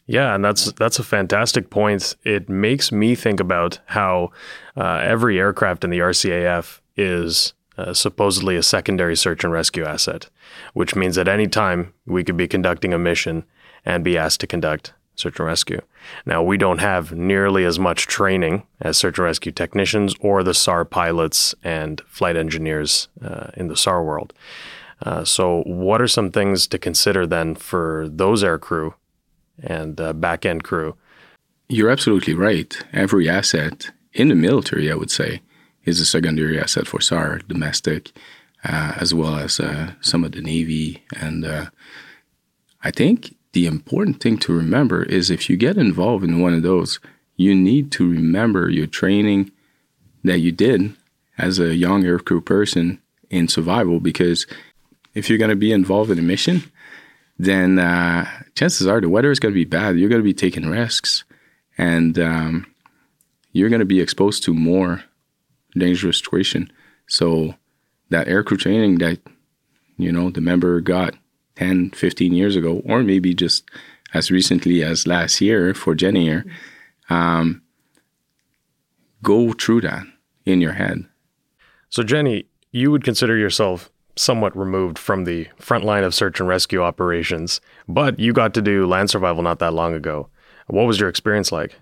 Yeah, 0.08 0.34
and 0.34 0.42
that's 0.42 0.72
that's 0.72 0.98
a 0.98 1.04
fantastic 1.04 1.68
point. 1.68 2.16
It 2.24 2.48
makes 2.48 2.90
me 2.90 3.14
think 3.14 3.40
about 3.40 3.78
how 3.84 4.32
uh, 4.74 5.00
every 5.02 5.38
aircraft 5.38 5.84
in 5.84 5.90
the 5.90 5.98
RCAF 5.98 6.80
is 6.96 7.52
uh, 7.76 7.92
supposedly 7.92 8.56
a 8.56 8.62
secondary 8.62 9.14
search 9.14 9.44
and 9.44 9.52
rescue 9.52 9.84
asset, 9.84 10.30
which 10.72 10.96
means 10.96 11.18
at 11.18 11.28
any 11.28 11.46
time 11.46 11.92
we 12.06 12.24
could 12.24 12.38
be 12.38 12.48
conducting 12.48 12.94
a 12.94 12.98
mission 12.98 13.44
and 13.84 14.02
be 14.02 14.16
asked 14.16 14.40
to 14.40 14.46
conduct 14.46 14.94
search 15.14 15.38
and 15.38 15.46
rescue. 15.46 15.82
Now, 16.24 16.42
we 16.42 16.56
don't 16.56 16.78
have 16.78 17.12
nearly 17.12 17.66
as 17.66 17.78
much 17.78 18.06
training 18.06 18.62
as 18.80 18.96
search 18.96 19.18
and 19.18 19.26
rescue 19.26 19.52
technicians 19.52 20.14
or 20.20 20.42
the 20.42 20.54
SAR 20.54 20.86
pilots 20.86 21.54
and 21.62 22.00
flight 22.06 22.36
engineers 22.36 23.08
uh, 23.22 23.48
in 23.58 23.68
the 23.68 23.76
SAR 23.76 24.02
world. 24.02 24.32
Uh, 25.02 25.22
so, 25.24 25.62
what 25.66 26.00
are 26.00 26.08
some 26.08 26.30
things 26.30 26.66
to 26.68 26.78
consider 26.78 27.26
then 27.26 27.54
for 27.54 28.08
those 28.08 28.42
air 28.42 28.58
crew 28.58 28.94
and 29.62 30.00
uh, 30.00 30.12
back 30.12 30.46
end 30.46 30.64
crew? 30.64 30.96
You're 31.68 31.90
absolutely 31.90 32.34
right. 32.34 32.76
Every 32.92 33.28
asset 33.28 33.90
in 34.12 34.28
the 34.28 34.34
military, 34.34 34.90
I 34.90 34.94
would 34.94 35.10
say, 35.10 35.42
is 35.84 36.00
a 36.00 36.06
secondary 36.06 36.58
asset 36.58 36.86
for 36.86 37.00
SAR, 37.00 37.38
domestic, 37.48 38.12
uh, 38.64 38.94
as 38.96 39.14
well 39.14 39.36
as 39.36 39.60
uh, 39.60 39.92
some 40.00 40.24
of 40.24 40.32
the 40.32 40.40
Navy. 40.40 41.02
And 41.16 41.44
uh, 41.44 41.66
I 42.82 42.90
think 42.90 43.34
the 43.52 43.66
important 43.66 44.20
thing 44.20 44.38
to 44.38 44.52
remember 44.52 45.02
is 45.02 45.30
if 45.30 45.48
you 45.48 45.56
get 45.56 45.76
involved 45.76 46.24
in 46.24 46.40
one 46.40 46.54
of 46.54 46.62
those, 46.62 47.00
you 47.36 47.54
need 47.54 47.92
to 47.92 48.10
remember 48.10 48.68
your 48.68 48.86
training 48.86 49.50
that 50.24 50.38
you 50.38 50.52
did 50.52 50.94
as 51.38 51.58
a 51.58 51.76
young 51.76 52.02
aircrew 52.02 52.44
person 52.44 53.00
in 53.30 53.48
survival 53.48 54.00
because 54.00 54.46
if 55.14 55.28
you're 55.28 55.38
going 55.38 55.50
to 55.50 55.56
be 55.56 55.72
involved 55.72 56.10
in 56.10 56.18
a 56.18 56.22
mission, 56.22 56.62
then 57.38 57.78
uh, 57.78 58.28
chances 58.54 58.86
are 58.86 59.00
the 59.00 59.08
weather 59.08 59.30
is 59.30 59.38
going 59.38 59.52
to 59.52 59.58
be 59.58 59.64
bad. 59.64 59.98
You're 59.98 60.08
going 60.08 60.20
to 60.20 60.24
be 60.24 60.34
taking 60.34 60.68
risks, 60.68 61.24
and 61.76 62.18
um, 62.18 62.66
you're 63.52 63.68
going 63.68 63.80
to 63.80 63.86
be 63.86 64.00
exposed 64.00 64.42
to 64.44 64.54
more 64.54 65.04
dangerous 65.76 66.18
situation. 66.18 66.70
So 67.06 67.54
that 68.10 68.26
aircrew 68.26 68.58
training 68.58 68.98
that 68.98 69.20
you 69.96 70.10
know 70.10 70.30
the 70.30 70.40
member 70.40 70.80
got 70.80 71.14
10, 71.56 71.90
15 71.90 72.32
years 72.32 72.56
ago, 72.56 72.82
or 72.84 73.02
maybe 73.02 73.34
just 73.34 73.64
as 74.14 74.30
recently 74.30 74.82
as 74.82 75.06
last 75.06 75.40
year 75.40 75.74
for 75.74 75.94
Jenny 75.94 76.24
here, 76.24 76.44
um, 77.10 77.62
go 79.22 79.52
through 79.52 79.82
that 79.82 80.04
in 80.44 80.60
your 80.60 80.72
head. 80.72 81.04
So, 81.90 82.02
Jenny, 82.02 82.46
you 82.70 82.90
would 82.90 83.04
consider 83.04 83.36
yourself 83.36 83.90
somewhat 84.18 84.56
removed 84.56 84.98
from 84.98 85.24
the 85.24 85.48
front 85.56 85.84
line 85.84 86.04
of 86.04 86.14
search 86.14 86.40
and 86.40 86.48
rescue 86.48 86.82
operations, 86.82 87.60
but 87.86 88.18
you 88.18 88.32
got 88.32 88.54
to 88.54 88.62
do 88.62 88.86
land 88.86 89.10
survival 89.10 89.42
not 89.42 89.58
that 89.60 89.74
long 89.74 89.94
ago. 89.94 90.28
What 90.66 90.86
was 90.86 91.00
your 91.00 91.08
experience 91.08 91.50
like? 91.52 91.76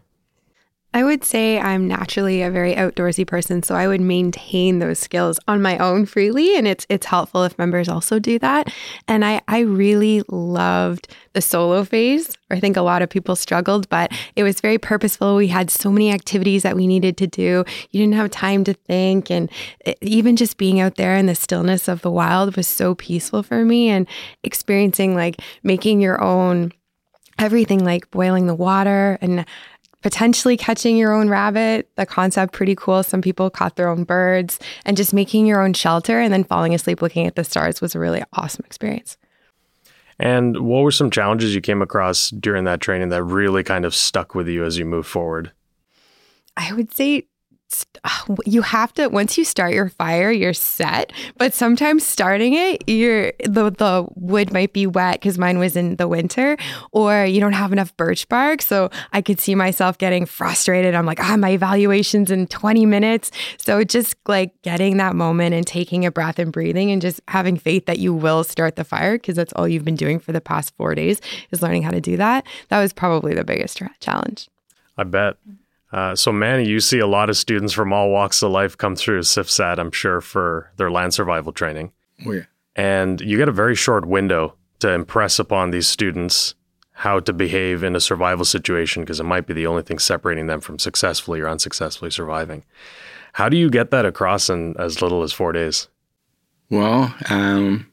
I 0.95 1.05
would 1.05 1.25
say 1.25 1.61
I'm 1.61 1.87
naturally 1.87 2.41
a 2.41 2.51
very 2.51 2.75
outdoorsy 2.75 3.27
person, 3.27 3.63
so 3.63 3.75
I 3.75 3.87
would 3.87 4.01
maintain 4.01 4.79
those 4.79 4.99
skills 4.99 5.39
on 5.47 5.61
my 5.61 5.77
own 5.77 6.07
freely, 6.07 6.57
and 6.57 6.67
it's 6.67 6.87
it's 6.89 7.07
helpful 7.07 7.45
if 7.45 7.59
members 7.59 7.89
also 7.89 8.19
do 8.19 8.39
that. 8.39 8.73
And 9.07 9.25
I 9.25 9.43
I 9.47 9.61
really 9.61 10.23
loved 10.29 11.09
the 11.35 11.43
solo 11.43 11.85
phase. 11.85 12.37
I 12.51 12.61
think 12.61 12.79
a 12.79 12.83
lot 12.83 13.03
of 13.03 13.11
people 13.11 13.37
struggled, 13.37 13.89
but 13.91 14.11
it 14.37 14.43
was 14.43 14.61
very 14.61 14.79
purposeful. 14.79 15.37
We 15.37 15.49
had 15.49 15.71
so 15.71 15.91
many 15.91 16.11
activities 16.11 16.63
that 16.63 16.77
we 16.77 16.87
needed 16.87 17.19
to 17.19 17.27
do. 17.27 17.65
You 17.91 18.01
didn't 18.01 18.15
have 18.15 18.31
time 18.31 18.65
to 18.65 18.73
think, 18.73 19.31
and 19.31 19.51
it, 19.81 19.99
even 20.01 20.35
just 20.35 20.57
being 20.57 20.81
out 20.81 20.95
there 20.95 21.17
in 21.17 21.27
the 21.27 21.35
stillness 21.35 21.89
of 21.89 22.01
the 22.01 22.11
wild 22.11 22.57
was 22.57 22.67
so 22.67 22.95
peaceful 22.95 23.43
for 23.43 23.65
me. 23.67 23.91
And 23.91 24.07
experiencing 24.45 25.15
like 25.15 25.43
making 25.63 26.01
your 26.01 26.23
own 26.23 26.73
everything, 27.39 27.85
like 27.85 28.11
boiling 28.11 28.47
the 28.47 28.55
water 28.55 29.19
and 29.21 29.45
potentially 30.07 30.57
catching 30.57 30.97
your 30.97 31.13
own 31.13 31.29
rabbit, 31.29 31.91
the 31.97 32.07
concept 32.07 32.53
pretty 32.53 32.77
cool. 32.77 33.03
Some 33.03 33.21
people 33.21 33.51
caught 33.51 33.75
their 33.75 33.89
own 33.89 34.05
birds 34.05 34.61
and 34.85 34.97
just 34.97 35.13
making 35.13 35.47
your 35.47 35.61
own 35.61 35.73
shelter 35.73 36.21
and 36.21 36.33
then 36.33 36.45
falling 36.45 36.73
asleep 36.73 37.03
looking 37.03 37.27
at 37.27 37.35
the 37.35 37.43
stars 37.43 37.81
was 37.81 37.97
a 37.97 37.99
really 37.99 38.23
awesome 38.35 38.65
experience. 38.65 39.17
And 40.21 40.61
what 40.61 40.85
were 40.85 40.93
some 40.93 41.11
challenges 41.11 41.57
you 41.57 41.61
came 41.61 41.83
across 41.83 42.31
during 42.31 42.63
that 42.67 42.81
training 42.81 43.09
that 43.09 43.25
really 43.25 43.65
kind 43.65 43.85
of 43.85 43.97
stuck 43.97 44.37
with 44.37 44.47
you 44.47 44.65
as 44.65 44.79
you 44.79 44.85
move 44.85 45.09
forward? 45.09 45.51
I 46.57 46.73
would 46.73 46.95
say 46.95 47.27
you 48.45 48.63
have 48.63 48.93
to 48.95 49.09
once 49.09 49.37
you 49.37 49.45
start 49.45 49.73
your 49.73 49.89
fire 49.89 50.31
you're 50.31 50.55
set. 50.55 51.13
But 51.37 51.55
sometimes 51.55 52.05
starting 52.05 52.55
it 52.55 52.89
you're 52.89 53.33
the 53.45 53.71
the 53.71 54.07
wood 54.15 54.53
might 54.53 54.73
be 54.73 54.87
wet 54.87 55.21
because 55.21 55.39
mine 55.39 55.59
was 55.59 55.77
in 55.77 55.97
the 55.97 56.09
winter 56.09 56.57
or 56.93 57.25
you 57.25 57.41
don't 57.41 57.53
have 57.53 57.73
enough 57.73 57.97
birch 57.97 58.29
bark. 58.29 58.63
So 58.63 58.91
i 59.13 59.21
could 59.21 59.41
see 59.41 59.55
myself 59.55 59.99
getting 59.99 60.27
frustrated. 60.27 60.95
I'm 60.95 61.07
like 61.07 61.21
ah 61.21 61.37
my 61.37 61.51
evaluation's 61.51 62.31
in 62.31 62.47
20 62.47 62.87
minutes. 62.87 63.31
So 63.59 63.83
just 63.85 64.17
like 64.27 64.61
getting 64.63 64.97
that 64.99 65.15
moment 65.15 65.55
and 65.55 65.67
taking 65.67 66.05
a 66.05 66.11
breath 66.11 66.39
and 66.39 66.53
breathing 66.53 66.91
and 66.91 67.03
just 67.03 67.21
having 67.29 67.57
faith 67.57 67.87
that 67.87 67.99
you 67.99 68.15
will 68.15 68.45
start 68.45 68.77
the 68.77 68.85
fire 68.85 69.17
because 69.17 69.37
that's 69.37 69.53
all 69.55 69.67
you've 69.67 69.85
been 69.85 69.97
doing 69.97 70.19
for 70.19 70.33
the 70.33 70.41
past 70.41 70.75
four 70.77 70.95
days 70.95 71.21
is 71.51 71.63
learning 71.63 71.83
how 71.83 71.91
to 71.91 72.01
do 72.01 72.17
that. 72.17 72.47
That 72.69 72.81
was 72.81 72.93
probably 72.93 73.35
the 73.35 73.45
biggest 73.45 73.83
challenge. 74.01 74.49
I 74.99 75.05
bet 75.05 75.37
uh, 75.97 76.15
so, 76.15 76.31
Manny, 76.31 76.67
you 76.67 76.79
see 76.79 76.99
a 76.99 77.07
lot 77.07 77.31
of 77.31 77.39
students 77.39 77.73
from 77.73 77.91
all 77.91 78.11
walks 78.11 78.43
of 78.43 78.51
life 78.51 78.77
come 78.77 78.95
through 78.95 79.21
CFSSAT, 79.21 79.79
I'm 79.79 79.91
sure, 79.91 80.21
for 80.21 80.71
their 80.77 80.91
land 80.91 81.15
survival 81.15 81.53
training. 81.53 81.91
Oh, 82.27 82.33
yeah. 82.33 82.43
And 82.77 83.19
you 83.23 83.39
get 83.39 83.49
a 83.49 83.53
very 83.53 83.75
short 83.75 84.05
window 84.05 84.57
to 84.81 84.93
impress 84.93 85.39
upon 85.39 85.71
these 85.71 85.89
students 85.89 86.55
how 86.93 87.21
to 87.21 87.33
behave 87.33 87.83
in 87.83 87.97
a 87.97 88.01
survival 88.01 88.45
situation 88.45 89.05
because 89.05 89.21
it 89.21 89.25
might 89.25 89.47
be 89.47 89.55
the 89.55 89.67
only 89.67 89.83
thing 89.83 89.99
separating 89.99 90.49
them 90.49 90.61
from 90.61 90.79
successfully 90.79 91.41
or 91.41 91.49
unsuccessfully 91.49 92.11
surviving. 92.11 92.63
How 93.33 93.49
do 93.49 93.57
you 93.57 93.71
get 93.71 93.91
that 93.91 94.05
across 94.05 94.51
in 94.51 94.77
as 94.79 95.01
little 95.01 95.23
as 95.23 95.33
four 95.33 95.53
days? 95.53 95.89
Well, 96.69 97.15
um, 97.31 97.91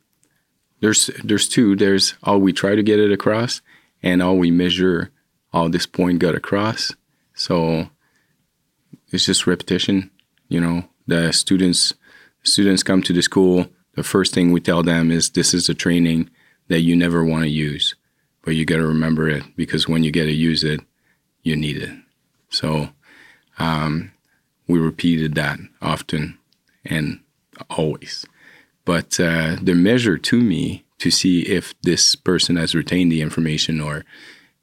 there's 0.82 1.10
there's 1.24 1.48
two. 1.48 1.78
There's 1.78 2.16
all 2.24 2.40
we 2.40 2.52
try 2.52 2.76
to 2.76 2.84
get 2.84 3.00
it 3.00 3.14
across, 3.14 3.62
and 4.02 4.22
all 4.22 4.38
we 4.38 4.52
measure 4.52 5.10
all 5.54 5.70
this 5.70 5.86
point 5.86 6.20
got 6.20 6.36
across. 6.36 6.94
So 7.34 7.90
it's 9.14 9.26
just 9.26 9.48
repetition. 9.48 10.12
You 10.50 10.60
know, 10.60 10.84
the 11.08 11.32
students 11.32 11.94
students 12.44 12.84
come 12.84 13.02
to 13.04 13.14
the 13.14 13.22
school. 13.22 13.68
The 13.96 14.04
first 14.04 14.34
thing 14.34 14.52
we 14.52 14.60
tell 14.60 14.84
them 14.84 15.12
is 15.12 15.30
this 15.30 15.54
is 15.54 15.70
a 15.70 15.74
training 15.74 16.30
that 16.68 16.82
you 16.82 16.96
never 16.96 17.24
want 17.24 17.44
to 17.44 17.50
use, 17.50 17.96
but 18.42 18.56
you 18.56 18.66
got 18.66 18.78
to 18.78 18.88
remember 18.88 19.30
it 19.30 19.44
because 19.56 19.88
when 19.88 20.04
you 20.04 20.12
get 20.12 20.26
to 20.26 20.32
use 20.32 20.64
it, 20.64 20.82
you 21.44 21.56
need 21.56 21.78
it. 21.78 21.92
So 22.50 22.90
um, 23.60 24.12
we 24.68 24.80
repeated 24.80 25.36
that 25.36 25.60
often 25.82 26.40
and 26.84 27.20
always. 27.70 28.26
But 28.84 29.20
uh, 29.20 29.58
the 29.62 29.76
measure 29.76 30.18
to 30.18 30.42
me 30.42 30.86
to 31.00 31.12
see 31.12 31.42
if 31.42 31.80
this 31.82 32.16
person 32.16 32.56
has 32.56 32.74
retained 32.74 33.12
the 33.12 33.22
information 33.22 33.80
or 33.80 34.06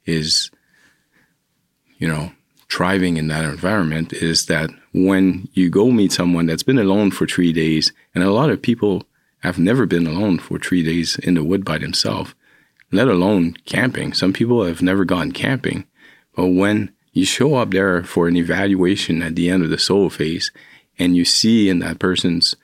is, 0.05 0.51
you 1.97 2.07
know, 2.07 2.31
thriving 2.71 3.17
in 3.17 3.27
that 3.27 3.43
environment 3.43 4.13
is 4.13 4.45
that 4.45 4.69
when 4.93 5.49
you 5.53 5.69
go 5.69 5.91
meet 5.91 6.11
someone 6.11 6.45
that's 6.45 6.63
been 6.63 6.79
alone 6.79 7.11
for 7.11 7.27
three 7.27 7.51
days, 7.51 7.91
and 8.15 8.23
a 8.23 8.31
lot 8.31 8.49
of 8.49 8.61
people 8.61 9.03
have 9.39 9.59
never 9.59 9.85
been 9.85 10.07
alone 10.07 10.39
for 10.39 10.57
three 10.57 10.81
days 10.81 11.17
in 11.19 11.33
the 11.33 11.43
wood 11.43 11.65
by 11.65 11.77
themselves, 11.77 12.33
let 12.91 13.09
alone 13.09 13.53
camping. 13.65 14.13
Some 14.13 14.31
people 14.31 14.63
have 14.63 14.81
never 14.81 15.03
gone 15.03 15.33
camping. 15.33 15.85
But 16.35 16.47
when 16.47 16.93
you 17.11 17.25
show 17.25 17.55
up 17.55 17.71
there 17.71 18.03
for 18.03 18.29
an 18.29 18.37
evaluation 18.37 19.21
at 19.21 19.35
the 19.35 19.49
end 19.49 19.63
of 19.63 19.69
the 19.69 19.77
solo 19.77 20.07
phase 20.07 20.51
and 20.97 21.15
you 21.15 21.25
see 21.25 21.67
in 21.67 21.79
that 21.79 21.99
person's 21.99 22.55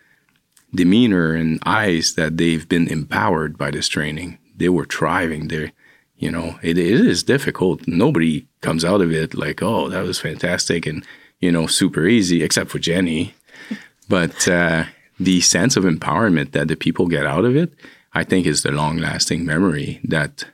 demeanor 0.74 1.34
and 1.34 1.60
eyes 1.66 2.14
that 2.14 2.38
they've 2.38 2.68
been 2.70 2.88
empowered 2.88 3.58
by 3.58 3.72
this 3.72 3.90
training, 3.90 4.38
they 4.56 4.70
were 4.70 4.86
thriving. 4.86 5.50
They're 5.50 5.74
you 6.18 6.32
know, 6.32 6.58
it, 6.62 6.78
it 6.78 7.00
is 7.00 7.24
difficult. 7.24 7.88
Nobody 7.88 8.48
comes 8.62 8.84
out 8.84 9.02
of 9.02 9.12
it 9.12 9.36
like, 9.36 9.62
oh, 9.62 9.88
that 9.90 10.04
was 10.04 10.20
fantastic 10.20 10.86
and, 10.86 11.06
you 11.40 11.52
know, 11.52 11.68
super 11.68 12.08
easy, 12.08 12.44
except 12.44 12.72
for 12.72 12.80
Jenny. 12.80 13.36
but 14.10 14.48
uh, 14.48 14.86
the 15.20 15.42
sense 15.42 15.76
of 15.76 15.84
empowerment 15.84 16.52
that 16.52 16.68
the 16.68 16.76
people 16.76 17.08
get 17.08 17.26
out 17.26 17.46
of 17.46 17.56
it, 17.56 17.74
I 18.14 18.24
think 18.24 18.46
is 18.46 18.64
the 18.64 18.72
long 18.72 18.98
lasting 18.98 19.46
memory 19.46 20.00
that 20.04 20.46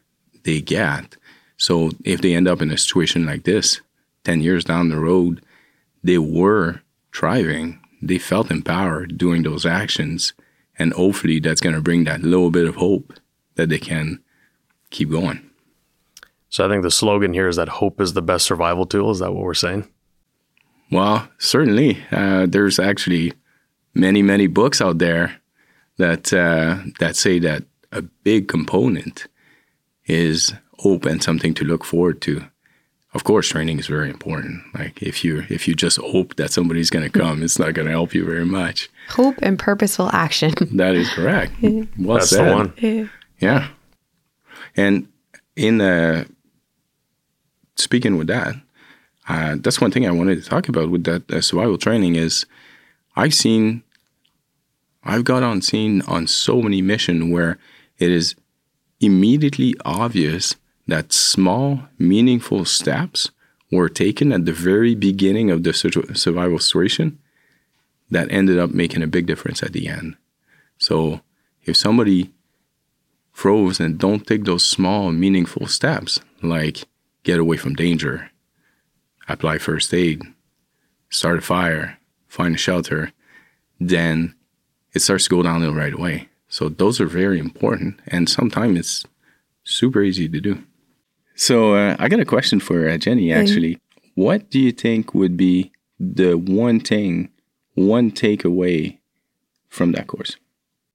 they 0.44 0.60
get. 0.60 1.16
So 1.56 1.92
if 2.04 2.22
they 2.22 2.36
end 2.36 2.48
up 2.48 2.62
in 2.62 2.72
a 2.72 2.78
situation 2.78 3.26
like 3.26 3.44
this, 3.44 3.80
10 4.26 4.42
years 4.42 4.66
down 4.66 4.90
the 4.90 5.00
road, 5.00 5.42
they 6.04 6.18
were 6.18 6.82
thriving, 7.14 7.80
they 8.02 8.18
felt 8.18 8.52
empowered 8.52 9.18
doing 9.18 9.44
those 9.44 9.66
actions. 9.66 10.34
And 10.78 10.92
hopefully 10.92 11.40
that's 11.40 11.62
going 11.62 11.76
to 11.76 11.82
bring 11.82 12.04
that 12.04 12.22
little 12.22 12.52
bit 12.52 12.68
of 12.68 12.76
hope 12.76 13.14
that 13.56 13.70
they 13.70 13.80
can 13.80 14.20
keep 14.90 15.10
going. 15.10 15.50
So 16.54 16.64
I 16.64 16.70
think 16.70 16.84
the 16.84 16.92
slogan 16.92 17.34
here 17.34 17.48
is 17.48 17.56
that 17.56 17.68
hope 17.68 18.00
is 18.00 18.14
the 18.14 18.22
best 18.22 18.46
survival 18.46 18.86
tool. 18.86 19.10
Is 19.10 19.18
that 19.18 19.34
what 19.34 19.44
we're 19.44 19.56
saying? 19.56 19.90
Well, 20.92 21.28
certainly. 21.40 21.98
Uh, 22.12 22.46
there's 22.48 22.78
actually 22.78 23.34
many, 23.96 24.22
many 24.22 24.46
books 24.46 24.80
out 24.80 25.00
there 25.00 25.42
that 25.98 26.32
uh, 26.32 26.78
that 27.00 27.16
say 27.16 27.40
that 27.40 27.64
a 27.92 28.04
big 28.04 28.48
component 28.48 29.26
is 30.06 30.54
hope 30.78 31.08
and 31.08 31.24
something 31.24 31.56
to 31.56 31.66
look 31.66 31.84
forward 31.84 32.22
to. 32.22 32.46
Of 33.16 33.24
course, 33.24 33.50
training 33.50 33.80
is 33.80 33.88
very 33.88 34.12
important. 34.12 34.62
Like 34.76 35.02
if 35.02 35.24
you 35.24 35.48
if 35.50 35.68
you 35.68 35.74
just 35.74 35.98
hope 35.98 36.36
that 36.36 36.52
somebody's 36.52 36.92
going 36.92 37.10
to 37.10 37.20
come, 37.20 37.42
it's 37.42 37.58
not 37.58 37.74
going 37.74 37.88
to 37.88 37.94
help 37.94 38.14
you 38.14 38.26
very 38.26 38.46
much. 38.46 38.92
Hope 39.10 39.40
and 39.42 39.58
purposeful 39.58 40.12
action. 40.14 40.54
That 40.78 40.94
is 40.94 41.10
correct. 41.10 41.54
Well 41.64 42.20
That's 42.20 42.30
said. 42.30 42.48
the 42.48 42.54
one. 42.54 43.10
Yeah. 43.40 43.70
And 44.78 45.08
in 45.56 45.82
uh, 45.82 46.26
speaking 47.76 48.18
with 48.18 48.28
that, 48.28 48.56
uh, 49.28 49.56
that's 49.60 49.80
one 49.80 49.92
thing 49.92 50.06
I 50.06 50.12
wanted 50.12 50.42
to 50.42 50.50
talk 50.50 50.68
about 50.68 50.90
with 50.90 51.04
that 51.06 51.30
uh, 51.32 51.42
survival 51.42 51.78
training 51.78 52.16
is 52.16 52.46
I've 53.16 53.34
seen, 53.34 53.84
I've 55.04 55.24
got 55.24 55.44
on 55.44 55.62
scene 55.62 56.02
on 56.04 56.28
so 56.28 56.62
many 56.62 56.82
missions 56.82 57.32
where 57.32 57.58
it 57.98 58.12
is 58.12 58.36
immediately 59.00 59.76
obvious 59.86 60.56
that 60.88 61.14
small, 61.14 61.84
meaningful 61.98 62.66
steps 62.66 63.32
were 63.72 63.90
taken 63.90 64.32
at 64.32 64.46
the 64.46 64.54
very 64.54 64.96
beginning 64.96 65.50
of 65.50 65.64
the 65.64 65.74
survival 65.74 66.60
situation 66.60 67.20
that 68.12 68.32
ended 68.32 68.60
up 68.60 68.72
making 68.72 69.02
a 69.02 69.08
big 69.08 69.26
difference 69.26 69.64
at 69.64 69.74
the 69.74 69.88
end. 69.88 70.16
So 70.78 71.22
if 71.64 71.76
somebody 71.78 72.32
froze 73.32 73.80
and 73.80 73.98
don't 73.98 74.28
take 74.28 74.44
those 74.44 74.66
small, 74.66 75.12
meaningful 75.12 75.68
steps, 75.68 76.20
like 76.42 76.84
get 77.24 77.40
away 77.40 77.58
from 77.58 77.74
danger, 77.76 78.30
apply 79.28 79.58
first 79.58 79.94
aid, 79.94 80.22
start 81.10 81.40
a 81.40 81.42
fire, 81.42 81.98
find 82.28 82.56
a 82.56 82.58
shelter, 82.58 83.12
then 83.80 84.36
it 84.94 85.02
starts 85.02 85.26
to 85.26 85.30
go 85.30 85.44
downhill 85.44 85.74
right 85.74 85.94
away. 85.94 86.30
So 86.48 86.70
those 86.70 87.02
are 87.02 87.08
very 87.08 87.40
important, 87.40 88.00
and 88.08 88.30
sometimes 88.30 88.80
it's 88.80 89.06
super 89.64 90.02
easy 90.02 90.30
to 90.30 90.40
do. 90.40 90.64
So 91.36 91.76
uh, 91.76 91.96
I 91.98 92.10
got 92.10 92.20
a 92.20 92.26
question 92.26 92.60
for 92.60 92.88
uh, 92.88 92.98
Jenny. 92.98 93.34
Actually, 93.34 93.80
what 94.16 94.50
do 94.52 94.60
you 94.60 94.72
think 94.72 95.14
would 95.16 95.36
be 95.36 95.72
the 96.00 96.36
one 96.36 96.80
thing, 96.80 97.30
one 97.74 98.12
takeaway 98.12 99.00
from 99.70 99.94
that 99.94 100.08
course? 100.08 100.38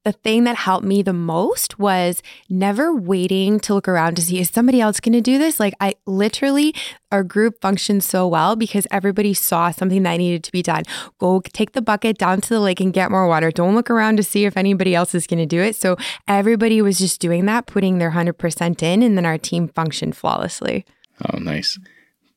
The 0.08 0.12
thing 0.12 0.44
that 0.44 0.56
helped 0.56 0.86
me 0.86 1.02
the 1.02 1.12
most 1.12 1.78
was 1.78 2.22
never 2.48 2.94
waiting 2.94 3.60
to 3.60 3.74
look 3.74 3.86
around 3.86 4.14
to 4.14 4.22
see 4.22 4.40
is 4.40 4.48
somebody 4.48 4.80
else 4.80 5.00
going 5.00 5.12
to 5.12 5.20
do 5.20 5.36
this? 5.36 5.60
Like 5.60 5.74
i 5.80 5.96
literally 6.06 6.74
our 7.12 7.22
group 7.22 7.60
functioned 7.60 8.02
so 8.02 8.26
well 8.26 8.56
because 8.56 8.86
everybody 8.90 9.34
saw 9.34 9.70
something 9.70 10.02
that 10.04 10.16
needed 10.16 10.44
to 10.44 10.52
be 10.52 10.62
done. 10.62 10.84
Go 11.18 11.42
take 11.52 11.72
the 11.72 11.82
bucket 11.82 12.16
down 12.16 12.40
to 12.40 12.48
the 12.48 12.58
lake 12.58 12.80
and 12.80 12.90
get 12.90 13.10
more 13.10 13.28
water. 13.28 13.50
Don't 13.50 13.74
look 13.74 13.90
around 13.90 14.16
to 14.16 14.22
see 14.22 14.46
if 14.46 14.56
anybody 14.56 14.94
else 14.94 15.14
is 15.14 15.26
going 15.26 15.40
to 15.40 15.46
do 15.46 15.60
it. 15.60 15.76
So 15.76 15.98
everybody 16.26 16.80
was 16.80 16.98
just 16.98 17.20
doing 17.20 17.44
that 17.44 17.66
putting 17.66 17.98
their 17.98 18.12
100% 18.12 18.82
in 18.82 19.02
and 19.02 19.14
then 19.14 19.26
our 19.26 19.36
team 19.36 19.68
functioned 19.68 20.16
flawlessly. 20.16 20.86
Oh, 21.30 21.36
nice. 21.36 21.78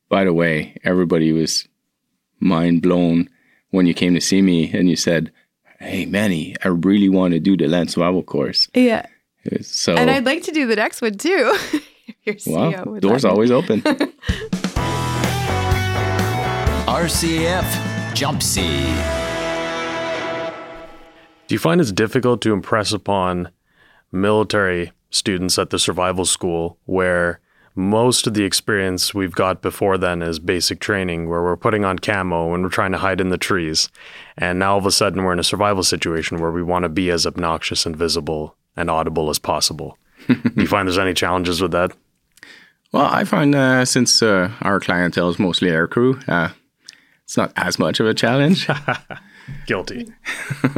By 0.10 0.26
the 0.26 0.34
way, 0.34 0.76
everybody 0.84 1.32
was 1.32 1.70
mind 2.38 2.82
blown 2.82 3.30
when 3.70 3.86
you 3.86 3.94
came 3.94 4.14
to 4.14 4.20
see 4.20 4.42
me 4.42 4.70
and 4.74 4.90
you 4.90 4.98
said, 4.98 5.32
Hey, 5.82 6.06
Manny, 6.06 6.56
I 6.64 6.68
really 6.68 7.10
want 7.10 7.34
to 7.34 7.40
do 7.40 7.58
the 7.58 7.68
land 7.68 7.90
survival 7.90 8.22
course. 8.22 8.70
yeah 8.74 9.06
So, 9.62 9.96
and 9.96 10.12
i'd 10.12 10.26
like 10.26 10.44
to 10.44 10.52
do 10.52 10.68
the 10.68 10.76
next 10.76 11.02
one 11.02 11.18
too 11.18 11.58
Your 12.26 12.36
well, 12.46 12.72
CEO 12.72 13.00
doors 13.02 13.26
always 13.26 13.50
open. 13.50 13.82
RCAF 16.92 18.14
Jump 18.14 18.44
Seat. 18.44 18.94
Do 21.48 21.56
you 21.56 21.60
find 21.60 21.82
it's 21.82 21.92
difficult 21.92 22.42
to 22.42 22.54
impress 22.54 22.92
upon 22.92 23.50
military 24.12 24.92
students 25.10 25.58
at 25.58 25.70
the 25.72 25.80
survival 25.80 26.26
school 26.26 26.78
where 26.86 27.40
most 27.76 28.28
of 28.28 28.34
the 28.34 28.44
experience 28.44 29.14
we've 29.14 29.36
got 29.36 29.62
before 29.62 29.98
then 29.98 30.22
is 30.22 30.40
basic 30.40 30.80
training 30.80 31.30
where 31.30 31.42
we're 31.42 31.56
putting 31.56 31.86
on 31.86 32.00
camo 32.00 32.54
and 32.54 32.64
we're 32.64 32.70
trying 32.70 32.92
to 32.92 32.98
hide 32.98 33.22
in 33.22 33.30
the 33.30 33.38
trees. 33.38 33.90
And 34.38 34.60
now 34.60 34.74
all 34.74 34.78
of 34.78 34.86
a 34.86 34.92
sudden 34.92 35.24
we're 35.24 35.34
in 35.34 35.40
a 35.40 35.44
survival 35.44 35.84
situation 35.84 36.40
where 36.40 36.52
we 36.52 36.64
want 36.64 36.84
to 36.84 36.90
be 36.90 37.10
as 37.10 37.26
obnoxious 37.26 37.86
and 37.86 37.96
visible 37.96 38.56
and 38.76 38.90
audible 38.90 39.30
as 39.30 39.40
possible. 39.40 39.98
Do 40.28 40.52
you 40.56 40.68
find 40.68 40.88
there's 40.88 40.98
any 40.98 41.14
challenges 41.14 41.62
with 41.62 41.72
that? 41.72 41.92
well, 42.92 43.06
I 43.06 43.24
find 43.24 43.56
uh, 43.56 43.86
since 43.86 44.22
uh, 44.22 44.52
our 44.62 44.80
clientele 44.80 45.30
is 45.30 45.40
mostly 45.40 45.70
aircrew, 45.70 46.28
uh, 46.28 46.50
it's 47.24 47.38
not 47.38 47.54
as 47.56 47.80
much 47.80 48.00
of 48.00 48.08
a 48.08 48.14
challenge. 48.14 48.68
Guilty. 49.66 50.12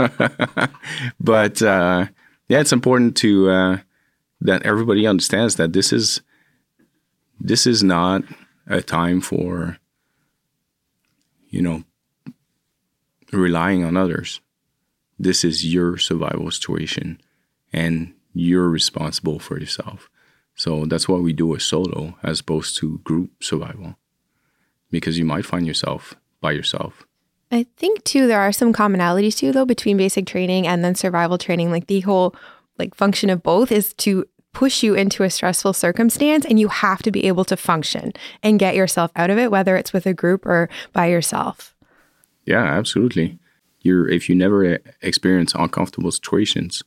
but 1.19 1.62
uh, 1.62 2.06
yeah, 2.47 2.60
it's 2.60 2.71
important 2.71 3.17
to 3.17 3.49
uh, 3.49 3.77
that 4.41 4.63
everybody 4.63 5.08
understands 5.08 5.56
that 5.56 5.73
this 5.73 5.91
is 5.91 6.21
this 7.43 7.67
is 7.67 7.84
not 7.84 8.23
a 8.67 8.82
time 8.82 9.21
for 9.21 9.77
you 11.49 11.62
know 11.62 11.84
relying 13.32 13.84
on 13.84 13.97
others. 13.97 14.39
This 15.19 15.43
is 15.43 15.71
your 15.71 15.97
survival 15.97 16.49
situation, 16.49 17.21
and 17.71 18.13
you're 18.34 18.69
responsible 18.69 19.39
for 19.39 19.60
yourself. 19.60 20.10
So 20.56 20.86
that's 20.86 21.08
why 21.08 21.17
we 21.17 21.34
do 21.34 21.53
a 21.53 21.60
solo 21.60 22.17
as 22.23 22.39
opposed 22.39 22.77
to 22.77 22.99
group 22.99 23.43
survival, 23.43 23.95
because 24.89 25.19
you 25.19 25.25
might 25.25 25.45
find 25.45 25.67
yourself 25.67 26.15
by 26.41 26.53
yourself. 26.53 27.06
I 27.51 27.67
think 27.77 28.03
too 28.03 28.25
there 28.25 28.39
are 28.39 28.51
some 28.51 28.73
commonalities 28.73 29.38
too 29.38 29.51
though 29.51 29.65
between 29.65 29.97
basic 29.97 30.25
training 30.25 30.65
and 30.65 30.84
then 30.84 30.95
survival 30.95 31.38
training. 31.38 31.71
Like 31.71 31.88
the 31.88 31.99
whole 32.01 32.36
like 32.79 32.95
function 32.95 33.29
of 33.29 33.43
both 33.43 33.71
is 33.71 33.93
to 33.93 34.25
push 34.53 34.83
you 34.83 34.93
into 34.93 35.23
a 35.23 35.29
stressful 35.29 35.73
circumstance 35.73 36.45
and 36.45 36.59
you 36.59 36.67
have 36.67 37.01
to 37.03 37.11
be 37.11 37.25
able 37.25 37.43
to 37.45 37.57
function 37.57 38.13
and 38.41 38.59
get 38.59 38.75
yourself 38.75 39.11
out 39.15 39.29
of 39.29 39.37
it 39.37 39.51
whether 39.51 39.75
it's 39.75 39.91
with 39.91 40.05
a 40.05 40.13
group 40.13 40.45
or 40.45 40.69
by 40.93 41.07
yourself. 41.07 41.75
Yeah, 42.45 42.63
absolutely. 42.63 43.39
You're 43.81 44.07
if 44.07 44.29
you 44.29 44.35
never 44.35 44.79
experience 45.01 45.53
uncomfortable 45.55 46.11
situations, 46.11 46.83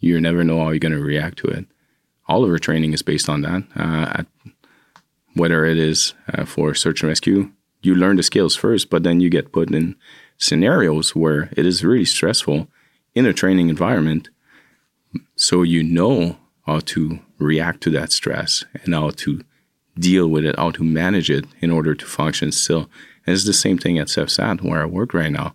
you 0.00 0.20
never 0.20 0.44
know 0.44 0.58
how 0.58 0.70
you're 0.70 0.78
going 0.78 0.92
to 0.92 1.02
react 1.02 1.38
to 1.38 1.48
it. 1.48 1.66
All 2.28 2.44
of 2.44 2.50
our 2.50 2.58
training 2.58 2.92
is 2.92 3.02
based 3.02 3.28
on 3.28 3.42
that. 3.42 3.62
Uh, 3.74 4.24
whether 5.34 5.64
it 5.64 5.78
is 5.78 6.14
uh, 6.32 6.44
for 6.44 6.74
search 6.74 7.02
and 7.02 7.08
rescue, 7.08 7.50
you 7.82 7.94
learn 7.94 8.16
the 8.16 8.22
skills 8.22 8.56
first, 8.56 8.90
but 8.90 9.02
then 9.02 9.20
you 9.20 9.30
get 9.30 9.52
put 9.52 9.70
in 9.70 9.96
scenarios 10.38 11.14
where 11.14 11.50
it 11.56 11.66
is 11.66 11.84
really 11.84 12.04
stressful 12.04 12.68
in 13.14 13.26
a 13.26 13.32
training 13.32 13.68
environment. 13.68 14.28
So 15.36 15.62
you 15.62 15.82
know 15.82 16.36
how 16.66 16.80
to 16.80 17.20
react 17.38 17.80
to 17.82 17.90
that 17.90 18.12
stress 18.12 18.64
and 18.84 18.94
how 18.94 19.10
to 19.10 19.40
deal 19.98 20.28
with 20.28 20.44
it, 20.44 20.56
how 20.56 20.70
to 20.72 20.82
manage 20.82 21.30
it 21.30 21.46
in 21.60 21.70
order 21.70 21.94
to 21.94 22.04
function 22.04 22.52
still. 22.52 22.90
And 23.26 23.34
it's 23.34 23.44
the 23.44 23.52
same 23.52 23.78
thing 23.78 23.98
at 23.98 24.08
CFSSAT 24.08 24.62
where 24.62 24.82
I 24.82 24.86
work 24.86 25.14
right 25.14 25.32
now. 25.32 25.54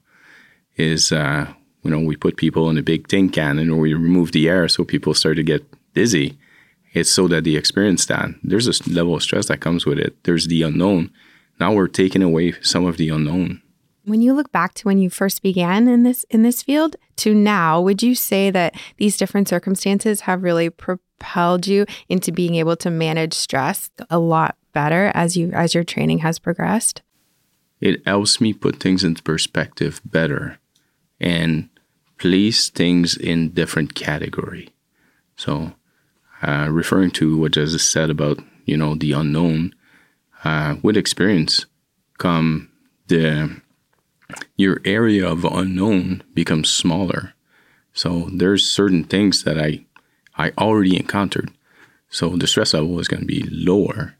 Is 0.78 1.12
uh, 1.12 1.54
you 1.84 1.91
know 1.91 2.00
we 2.00 2.15
put 2.15 2.38
people 2.38 2.69
in 2.69 2.78
a 2.78 2.82
big 2.84 3.08
tin 3.08 3.30
can 3.30 3.60
and 3.60 3.80
we 3.80 3.93
remove 3.93 4.32
the 4.32 4.47
air 4.47 4.67
so 4.67 4.84
people 4.84 5.13
start 5.13 5.36
to 5.36 5.43
get 5.43 5.65
dizzy. 5.93 6.38
It's 6.93 7.10
so 7.10 7.28
that 7.28 7.43
they 7.43 7.56
experience 7.56 8.06
that. 8.08 8.30
There's 8.43 8.67
a 8.67 8.89
level 8.89 9.15
of 9.15 9.24
stress 9.24 9.47
that 9.47 9.62
comes 9.62 9.86
with 9.86 9.97
it. 9.97 10.24
There's 10.24 10.47
the 10.47 10.63
unknown. 10.63 11.12
Now 11.60 11.74
we're 11.74 11.88
taking 11.88 12.24
away 12.24 12.54
some 12.62 12.86
of 12.86 12.97
the 12.97 13.10
unknown. 13.10 13.62
When 14.03 14.21
you 14.21 14.33
look 14.33 14.51
back 14.51 14.73
to 14.75 14.87
when 14.87 14.97
you 14.97 15.09
first 15.09 15.43
began 15.43 15.87
in 15.87 16.03
this 16.03 16.25
in 16.29 16.41
this 16.41 16.63
field 16.63 16.95
to 17.17 17.35
now, 17.35 17.79
would 17.81 18.01
you 18.01 18.15
say 18.15 18.49
that 18.49 18.75
these 18.97 19.17
different 19.17 19.47
circumstances 19.47 20.21
have 20.21 20.41
really 20.41 20.69
propelled 20.69 21.67
you 21.67 21.85
into 22.09 22.31
being 22.31 22.55
able 22.55 22.75
to 22.77 22.89
manage 22.89 23.33
stress 23.33 23.91
a 24.09 24.17
lot 24.17 24.57
better 24.73 25.11
as 25.13 25.37
you 25.37 25.51
as 25.51 25.75
your 25.75 25.83
training 25.83 26.19
has 26.19 26.39
progressed? 26.39 27.03
It 27.79 28.01
helps 28.05 28.41
me 28.41 28.53
put 28.53 28.79
things 28.79 29.03
into 29.03 29.21
perspective 29.23 30.01
better 30.03 30.57
and 31.19 31.69
place 32.17 32.69
things 32.69 33.15
in 33.17 33.49
different 33.49 33.95
category. 33.95 34.69
So, 35.35 35.73
uh, 36.41 36.67
referring 36.71 37.11
to 37.11 37.37
what 37.37 37.57
I 37.57 37.65
just 37.65 37.91
said 37.91 38.09
about 38.09 38.39
you 38.65 38.77
know 38.77 38.95
the 38.95 39.11
unknown, 39.11 39.75
uh, 40.43 40.77
with 40.81 40.97
experience 40.97 41.67
come 42.17 42.69
the 43.07 43.61
your 44.55 44.81
area 44.85 45.27
of 45.27 45.45
unknown 45.45 46.23
becomes 46.33 46.69
smaller. 46.69 47.33
So 47.93 48.29
there's 48.31 48.69
certain 48.69 49.03
things 49.03 49.43
that 49.43 49.59
I 49.59 49.85
I 50.37 50.51
already 50.57 50.97
encountered. 50.97 51.51
So 52.09 52.29
the 52.35 52.47
stress 52.47 52.73
level 52.73 52.99
is 52.99 53.07
going 53.07 53.21
to 53.21 53.25
be 53.25 53.43
lower. 53.49 54.15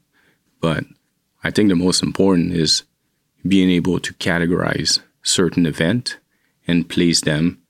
But 0.60 0.84
I 1.42 1.50
think 1.50 1.68
the 1.68 1.76
most 1.76 2.02
important 2.02 2.52
is 2.52 2.84
being 3.46 3.70
able 3.70 3.98
to 4.00 4.14
categorize 4.14 5.00
certain 5.22 5.66
event 5.66 6.18
and 6.66 6.88
place 6.88 7.20
them 7.20 7.60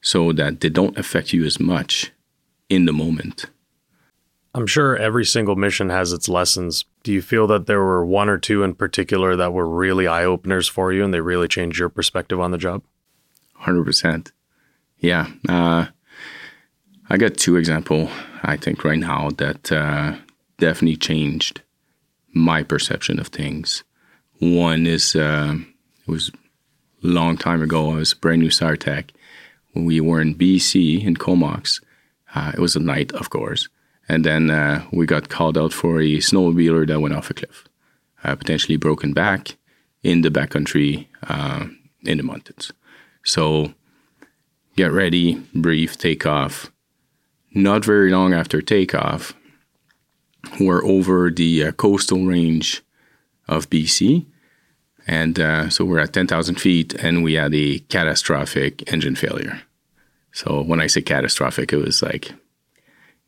so 0.00 0.32
that 0.32 0.60
they 0.60 0.68
don't 0.68 0.98
affect 0.98 1.32
you 1.32 1.44
as 1.44 1.58
much 1.58 2.12
in 2.68 2.84
the 2.84 2.92
moment. 2.92 3.46
I'm 4.54 4.68
sure 4.68 4.96
every 4.96 5.24
single 5.24 5.56
mission 5.56 5.90
has 5.90 6.12
its 6.12 6.28
lessons. 6.28 6.84
Do 7.02 7.12
you 7.12 7.20
feel 7.20 7.48
that 7.48 7.66
there 7.66 7.82
were 7.82 8.06
one 8.06 8.28
or 8.28 8.38
two 8.38 8.62
in 8.62 8.74
particular 8.74 9.34
that 9.34 9.52
were 9.52 9.68
really 9.68 10.06
eye 10.06 10.24
openers 10.24 10.68
for 10.68 10.92
you 10.92 11.04
and 11.04 11.12
they 11.12 11.20
really 11.20 11.48
changed 11.48 11.78
your 11.78 11.88
perspective 11.88 12.38
on 12.38 12.52
the 12.52 12.58
job? 12.58 12.82
100%. 13.62 14.30
Yeah. 14.98 15.26
Uh, 15.48 15.86
I 17.10 17.16
got 17.16 17.36
two 17.36 17.56
example, 17.56 18.08
I 18.44 18.56
think, 18.56 18.84
right 18.84 18.98
now 18.98 19.30
that 19.38 19.72
uh, 19.72 20.14
definitely 20.58 20.96
changed 20.96 21.62
my 22.32 22.62
perception 22.62 23.18
of 23.18 23.28
things. 23.28 23.82
One 24.38 24.86
is, 24.86 25.16
uh, 25.16 25.56
it 26.06 26.10
was 26.10 26.30
a 27.02 27.06
long 27.06 27.36
time 27.36 27.60
ago, 27.60 27.90
I 27.90 27.96
was 27.96 28.12
a 28.12 28.16
brand 28.16 28.40
new 28.40 28.50
SARTEC. 28.50 29.10
When 29.72 29.84
we 29.84 30.00
were 30.00 30.20
in 30.20 30.36
BC, 30.36 31.04
in 31.04 31.16
Comox, 31.16 31.82
uh, 32.36 32.52
it 32.54 32.60
was 32.60 32.76
a 32.76 32.80
night, 32.80 33.10
of 33.12 33.30
course. 33.30 33.68
And 34.08 34.24
then 34.24 34.50
uh, 34.50 34.84
we 34.92 35.06
got 35.06 35.28
called 35.28 35.56
out 35.56 35.72
for 35.72 36.00
a 36.00 36.16
snowmobiler 36.18 36.86
that 36.86 37.00
went 37.00 37.14
off 37.14 37.30
a 37.30 37.34
cliff, 37.34 37.64
uh, 38.22 38.36
potentially 38.36 38.76
broken 38.76 39.12
back 39.12 39.56
in 40.02 40.20
the 40.20 40.28
backcountry 40.28 41.06
uh, 41.28 41.66
in 42.04 42.18
the 42.18 42.22
mountains. 42.22 42.72
So 43.24 43.72
get 44.76 44.92
ready, 44.92 45.42
brief, 45.54 45.96
take 45.96 46.26
off. 46.26 46.70
Not 47.54 47.84
very 47.84 48.10
long 48.10 48.34
after 48.34 48.60
takeoff, 48.60 49.32
we're 50.60 50.84
over 50.84 51.30
the 51.30 51.64
uh, 51.64 51.72
coastal 51.72 52.24
range 52.26 52.82
of 53.48 53.70
BC. 53.70 54.26
And 55.06 55.38
uh, 55.38 55.68
so 55.68 55.84
we're 55.84 55.98
at 55.98 56.12
10,000 56.12 56.56
feet 56.56 56.94
and 56.94 57.22
we 57.22 57.34
had 57.34 57.54
a 57.54 57.78
catastrophic 57.78 58.90
engine 58.92 59.14
failure. 59.14 59.62
So 60.32 60.62
when 60.62 60.80
I 60.80 60.86
say 60.88 61.02
catastrophic, 61.02 61.72
it 61.72 61.76
was 61.76 62.02
like 62.02 62.32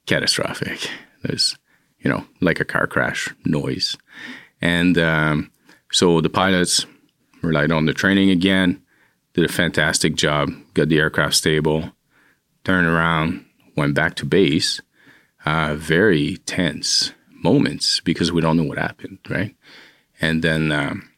catastrophic. 0.06 0.88
There's, 1.22 1.56
you 1.98 2.10
know, 2.10 2.24
like 2.40 2.60
a 2.60 2.64
car 2.64 2.86
crash 2.86 3.34
noise. 3.44 3.96
And 4.60 4.96
um, 4.96 5.50
so 5.92 6.20
the 6.20 6.30
pilots 6.30 6.86
relied 7.42 7.72
on 7.72 7.86
the 7.86 7.92
training 7.92 8.30
again, 8.30 8.82
did 9.34 9.44
a 9.44 9.52
fantastic 9.52 10.14
job, 10.14 10.50
got 10.74 10.88
the 10.88 10.98
aircraft 10.98 11.34
stable, 11.34 11.92
turned 12.64 12.86
around, 12.86 13.44
went 13.76 13.94
back 13.94 14.14
to 14.16 14.24
base. 14.24 14.80
Uh, 15.44 15.76
very 15.76 16.38
tense 16.38 17.12
moments 17.30 18.00
because 18.00 18.32
we 18.32 18.40
don't 18.40 18.56
know 18.56 18.64
what 18.64 18.78
happened, 18.78 19.18
right? 19.28 19.54
And 20.20 20.42
then, 20.42 20.72
um, 20.72 21.08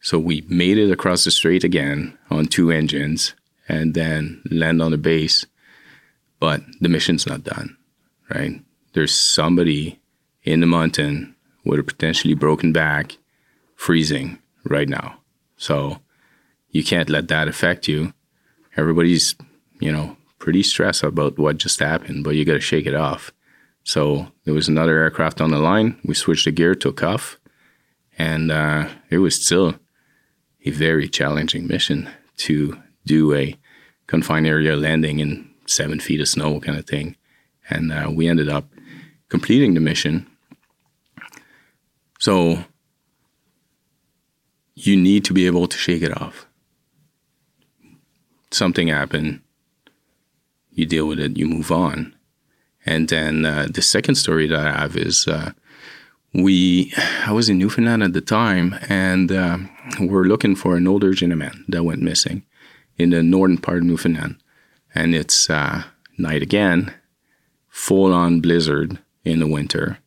so 0.00 0.18
we 0.18 0.44
made 0.48 0.76
it 0.76 0.90
across 0.90 1.24
the 1.24 1.30
strait 1.30 1.64
again 1.64 2.18
on 2.28 2.46
two 2.46 2.70
engines 2.70 3.34
and 3.66 3.94
then 3.94 4.42
land 4.50 4.82
on 4.82 4.90
the 4.90 4.98
base. 4.98 5.46
But 6.40 6.60
the 6.80 6.90
mission's 6.90 7.26
not 7.26 7.42
done 7.42 7.78
right? 8.32 8.62
There's 8.92 9.14
somebody 9.14 10.00
in 10.42 10.60
the 10.60 10.66
mountain 10.66 11.34
with 11.64 11.80
a 11.80 11.82
potentially 11.82 12.34
broken 12.34 12.72
back 12.72 13.16
freezing 13.74 14.38
right 14.64 14.88
now. 14.88 15.18
So 15.56 15.98
you 16.70 16.84
can't 16.84 17.10
let 17.10 17.28
that 17.28 17.48
affect 17.48 17.88
you. 17.88 18.12
Everybody's, 18.76 19.34
you 19.80 19.90
know, 19.90 20.16
pretty 20.38 20.62
stressed 20.62 21.02
about 21.02 21.38
what 21.38 21.58
just 21.58 21.80
happened, 21.80 22.24
but 22.24 22.34
you 22.34 22.44
got 22.44 22.54
to 22.54 22.60
shake 22.60 22.86
it 22.86 22.94
off. 22.94 23.32
So 23.84 24.28
there 24.44 24.54
was 24.54 24.68
another 24.68 24.98
aircraft 24.98 25.40
on 25.40 25.50
the 25.50 25.58
line. 25.58 25.98
We 26.04 26.14
switched 26.14 26.46
the 26.46 26.50
gear, 26.50 26.74
took 26.74 27.02
off, 27.02 27.38
and 28.18 28.50
uh, 28.50 28.88
it 29.10 29.18
was 29.18 29.42
still 29.42 29.74
a 30.64 30.70
very 30.70 31.08
challenging 31.08 31.66
mission 31.66 32.08
to 32.38 32.80
do 33.06 33.34
a 33.34 33.56
confined 34.06 34.46
area 34.46 34.76
landing 34.76 35.20
in 35.20 35.50
seven 35.66 36.00
feet 36.00 36.20
of 36.20 36.28
snow 36.28 36.60
kind 36.60 36.78
of 36.78 36.86
thing 36.86 37.16
and 37.70 37.92
uh, 37.92 38.10
we 38.12 38.28
ended 38.28 38.48
up 38.48 38.64
completing 39.28 39.74
the 39.74 39.80
mission. 39.80 40.26
So 42.18 42.64
you 44.74 44.96
need 44.96 45.24
to 45.24 45.32
be 45.32 45.46
able 45.46 45.66
to 45.66 45.78
shake 45.78 46.02
it 46.02 46.16
off. 46.20 46.46
Something 48.50 48.88
happened, 48.88 49.40
you 50.72 50.86
deal 50.86 51.06
with 51.06 51.18
it, 51.18 51.36
you 51.36 51.46
move 51.46 51.70
on. 51.72 52.14
And 52.86 53.08
then 53.08 53.44
uh, 53.44 53.68
the 53.72 53.82
second 53.82 54.16
story 54.16 54.46
that 54.46 54.66
I 54.66 54.80
have 54.80 54.96
is 54.96 55.26
uh, 55.26 55.52
we, 56.32 56.92
I 57.24 57.32
was 57.32 57.48
in 57.48 57.58
Newfoundland 57.58 58.02
at 58.02 58.12
the 58.12 58.20
time, 58.20 58.76
and 58.88 59.32
uh, 59.32 59.58
we're 60.00 60.24
looking 60.24 60.54
for 60.56 60.76
an 60.76 60.86
older 60.86 61.12
gentleman 61.12 61.64
that 61.68 61.84
went 61.84 62.02
missing 62.02 62.44
in 62.98 63.10
the 63.10 63.22
northern 63.22 63.58
part 63.58 63.78
of 63.78 63.84
Newfoundland. 63.84 64.36
And 64.94 65.14
it's 65.14 65.48
uh, 65.48 65.84
night 66.18 66.42
again, 66.42 66.92
full 67.74 68.14
on 68.14 68.40
blizzard 68.40 68.96
in 69.24 69.40
the 69.40 69.48
winter. 69.48 69.98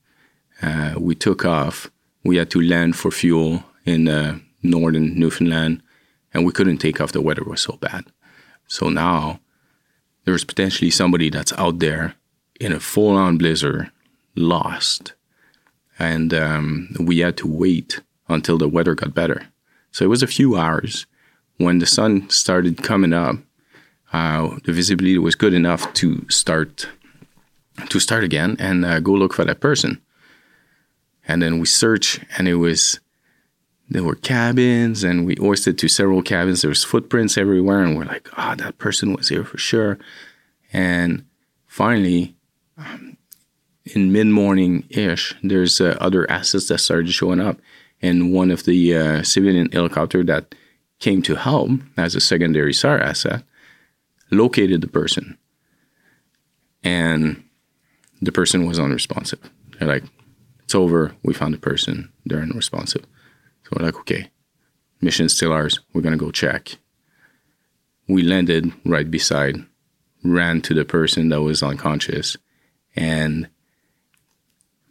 Uh, 0.62 0.96
we 0.98 1.14
took 1.14 1.44
off. 1.44 1.92
We 2.24 2.38
had 2.38 2.50
to 2.52 2.62
land 2.62 2.96
for 2.96 3.12
fuel 3.12 3.62
in 3.86 4.08
uh, 4.08 4.40
northern 4.64 5.20
Newfoundland, 5.20 5.84
and 6.34 6.46
we 6.46 6.54
couldn't 6.54 6.78
take 6.78 7.02
off. 7.02 7.12
The 7.12 7.22
weather 7.22 7.44
was 7.44 7.62
so 7.62 7.74
bad. 7.74 8.06
So 8.68 8.88
now 8.88 9.42
there's 10.24 10.46
potentially 10.46 10.90
somebody 10.90 11.30
that's 11.30 11.52
out 11.54 11.80
there 11.80 12.16
in 12.58 12.72
a 12.72 12.80
full 12.80 13.18
on 13.18 13.38
blizzard, 13.38 13.92
lost. 14.34 15.14
And 16.00 16.34
um, 16.34 16.96
we 16.98 17.20
had 17.20 17.36
to 17.38 17.48
wait 17.48 18.00
until 18.30 18.58
the 18.58 18.70
weather 18.70 18.96
got 18.96 19.14
better. 19.14 19.48
So 19.92 20.06
it 20.06 20.10
was 20.10 20.24
a 20.24 20.28
few 20.28 20.56
hours. 20.56 21.06
When 21.58 21.80
the 21.80 21.86
sun 21.86 22.30
started 22.30 22.82
coming 22.82 23.14
up, 23.14 23.36
uh, 24.14 24.56
the 24.64 24.72
visibility 24.72 25.18
was 25.18 25.36
good 25.36 25.54
enough 25.54 25.94
to 25.96 26.26
start 26.30 26.88
to 27.90 28.00
start 28.00 28.24
again 28.24 28.56
and 28.60 28.86
uh, 28.86 29.00
go 29.00 29.12
look 29.12 29.34
for 29.34 29.46
that 29.46 29.60
person. 29.60 30.02
And 31.28 31.42
then 31.42 31.60
we 31.60 31.66
search, 31.66 32.20
and 32.38 32.48
it 32.48 32.56
was 32.56 33.00
there 33.90 34.04
were 34.04 34.16
cabins, 34.16 35.04
and 35.04 35.26
we 35.26 35.36
hoisted 35.40 35.78
to 35.80 35.88
several 35.88 36.22
cabins. 36.22 36.62
There 36.62 36.70
was 36.70 36.84
footprints 36.84 37.38
everywhere, 37.38 37.84
and 37.84 37.98
we're 37.98 38.06
like, 38.06 38.30
"Ah, 38.38 38.52
oh, 38.52 38.56
that 38.56 38.78
person 38.78 39.14
was 39.14 39.30
here 39.30 39.44
for 39.44 39.58
sure." 39.58 39.98
And 40.74 41.26
finally, 41.66 42.36
um, 42.78 43.18
in 43.86 44.12
mid 44.12 44.28
morning 44.28 44.86
ish, 44.90 45.36
there's 45.44 45.80
uh, 45.80 45.98
other 46.00 46.30
assets 46.30 46.68
that 46.68 46.80
started 46.80 47.12
showing 47.12 47.40
up, 47.40 47.60
and 48.02 48.34
one 48.34 48.52
of 48.52 48.64
the 48.64 48.96
uh, 48.96 49.24
civilian 49.24 49.72
helicopter 49.72 50.24
that 50.24 50.56
came 51.00 51.22
to 51.22 51.36
help 51.36 51.72
as 51.96 52.16
a 52.16 52.20
secondary 52.20 52.74
SAR 52.74 53.00
asset 53.00 53.44
located 54.32 54.82
the 54.82 54.88
person, 54.88 55.38
and 56.84 57.44
the 58.22 58.32
person 58.32 58.66
was 58.66 58.80
unresponsive. 58.80 59.40
They're 59.78 59.88
like, 59.88 60.04
it's 60.64 60.76
over. 60.76 61.16
We 61.24 61.34
found 61.34 61.54
the 61.54 61.60
person. 61.60 62.12
They're 62.26 62.42
unresponsive. 62.42 63.06
So 63.64 63.78
we're 63.78 63.86
like, 63.86 64.00
okay, 64.00 64.30
mission's 65.02 65.36
still 65.36 65.54
ours. 65.54 65.80
We're 65.94 66.02
going 66.02 66.18
to 66.18 66.26
go 66.26 66.32
check. 66.32 66.78
We 68.08 68.24
landed 68.24 68.72
right 68.86 69.10
beside, 69.10 69.58
ran 70.24 70.62
to 70.62 70.74
the 70.74 70.86
person 70.86 71.30
that 71.30 71.42
was 71.42 71.62
unconscious. 71.62 72.38
And 72.96 73.50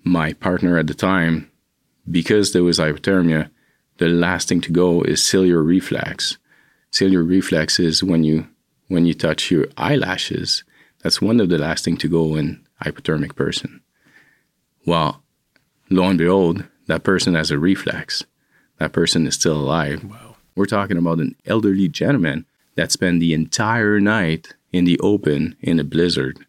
my 0.04 0.34
partner 0.34 0.78
at 0.78 0.86
the 0.86 0.94
time, 0.94 1.50
because 2.10 2.52
there 2.52 2.62
was 2.62 2.78
hypothermia, 2.78 3.50
the 3.98 4.08
last 4.08 4.48
thing 4.48 4.60
to 4.62 4.72
go 4.72 5.02
is 5.02 5.24
ciliary 5.24 5.64
reflex. 5.64 6.38
Ciliary 6.90 7.24
reflex 7.24 7.80
is 7.80 8.02
when 8.02 8.24
you 8.24 8.46
when 8.88 9.04
you 9.04 9.14
touch 9.14 9.50
your 9.50 9.66
eyelashes. 9.76 10.62
That's 11.02 11.20
one 11.20 11.40
of 11.40 11.48
the 11.48 11.58
last 11.58 11.84
thing 11.84 11.96
to 11.98 12.08
go 12.08 12.36
in 12.36 12.65
hypothermic 12.84 13.34
person. 13.34 13.80
Well, 14.84 15.22
lo 15.90 16.04
and 16.04 16.18
behold, 16.18 16.64
that 16.86 17.04
person 17.04 17.34
has 17.34 17.50
a 17.50 17.58
reflex. 17.58 18.24
That 18.78 18.92
person 18.92 19.26
is 19.26 19.34
still 19.34 19.56
alive. 19.56 20.04
Wow. 20.04 20.36
We're 20.54 20.66
talking 20.66 20.96
about 20.96 21.18
an 21.18 21.36
elderly 21.44 21.88
gentleman 21.88 22.46
that 22.76 22.92
spent 22.92 23.20
the 23.20 23.34
entire 23.34 24.00
night 24.00 24.54
in 24.72 24.84
the 24.84 24.98
open 25.00 25.56
in 25.60 25.80
a 25.80 25.84
blizzard. 25.84 26.46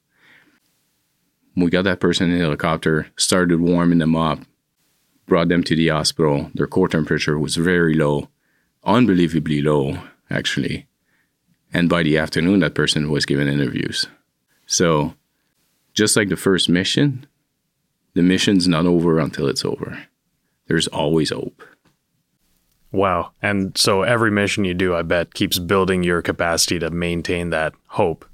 We 1.56 1.70
got 1.70 1.84
that 1.84 2.00
person 2.00 2.30
in 2.30 2.38
a 2.38 2.44
helicopter, 2.44 3.08
started 3.16 3.60
warming 3.60 3.98
them 3.98 4.16
up, 4.16 4.40
brought 5.26 5.48
them 5.48 5.64
to 5.64 5.76
the 5.76 5.88
hospital. 5.88 6.52
Their 6.54 6.68
core 6.68 6.88
temperature 6.88 7.40
was 7.40 7.56
very 7.56 7.96
low, 7.96 8.30
unbelievably 8.84 9.62
low, 9.62 9.98
actually. 10.30 10.88
And 11.74 11.90
by 11.90 12.04
the 12.04 12.18
afternoon, 12.18 12.60
that 12.60 12.76
person 12.76 13.10
was 13.10 13.26
given 13.26 13.48
interviews. 13.48 14.08
So 14.66 15.16
just 15.98 16.16
like 16.16 16.30
the 16.30 16.36
first 16.38 16.70
mission, 16.70 17.26
the 18.14 18.22
mission's 18.22 18.68
not 18.68 18.86
over 18.86 19.18
until 19.18 19.48
it's 19.48 19.66
over. 19.66 20.06
There's 20.68 20.86
always 20.88 21.32
hope. 21.32 21.64
Wow. 22.92 23.32
And 23.42 23.76
so 23.76 24.04
every 24.04 24.30
mission 24.30 24.64
you 24.64 24.76
do, 24.76 24.96
I 24.96 25.02
bet, 25.02 25.34
keeps 25.34 25.58
building 25.58 26.04
your 26.04 26.22
capacity 26.22 26.78
to 26.78 26.92
maintain 26.92 27.50
that 27.50 27.74
hope. 27.88 28.26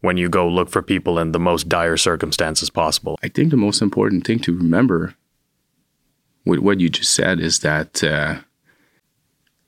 when 0.00 0.16
you 0.16 0.28
go 0.28 0.48
look 0.48 0.68
for 0.70 0.82
people 0.82 1.18
in 1.18 1.32
the 1.32 1.38
most 1.38 1.68
dire 1.68 1.96
circumstances 1.96 2.70
possible? 2.70 3.18
I 3.22 3.28
think 3.28 3.50
the 3.50 3.56
most 3.56 3.82
important 3.82 4.26
thing 4.26 4.38
to 4.40 4.56
remember 4.56 5.14
with 6.44 6.60
what 6.60 6.80
you 6.80 6.88
just 6.88 7.12
said 7.12 7.40
is 7.40 7.60
that 7.60 8.02
uh, 8.02 8.40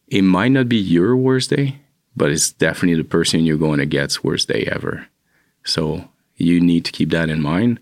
it 0.09 0.23
might 0.23 0.53
not 0.53 0.69
be 0.69 0.77
your 0.77 1.17
worst 1.17 1.51
day, 1.51 1.81
but 2.17 2.31
it's 2.31 2.53
definitely 2.53 3.01
the 3.01 3.09
person 3.09 3.45
you're 3.45 3.57
going 3.57 3.79
to 3.79 3.87
get's 3.87 4.25
worst 4.25 4.49
day 4.49 4.69
ever. 4.71 5.07
So 5.65 6.10
you 6.41 6.61
need 6.61 6.85
to 6.85 6.93
keep 6.93 7.11
that 7.11 7.29
in 7.29 7.41
mind. 7.41 7.81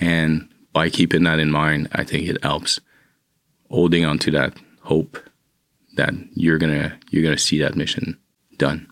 And 0.00 0.48
by 0.72 0.90
keeping 0.90 1.24
that 1.24 1.38
in 1.38 1.50
mind, 1.50 1.88
I 1.92 2.04
think 2.04 2.28
it 2.28 2.42
helps 2.42 2.80
holding 3.70 4.04
on 4.04 4.18
to 4.20 4.30
that 4.32 4.56
hope 4.82 5.18
that 5.96 6.14
you're 6.32 6.58
gonna 6.58 6.98
you're 7.10 7.22
gonna 7.22 7.38
see 7.38 7.58
that 7.58 7.76
mission 7.76 8.18
done. 8.56 8.86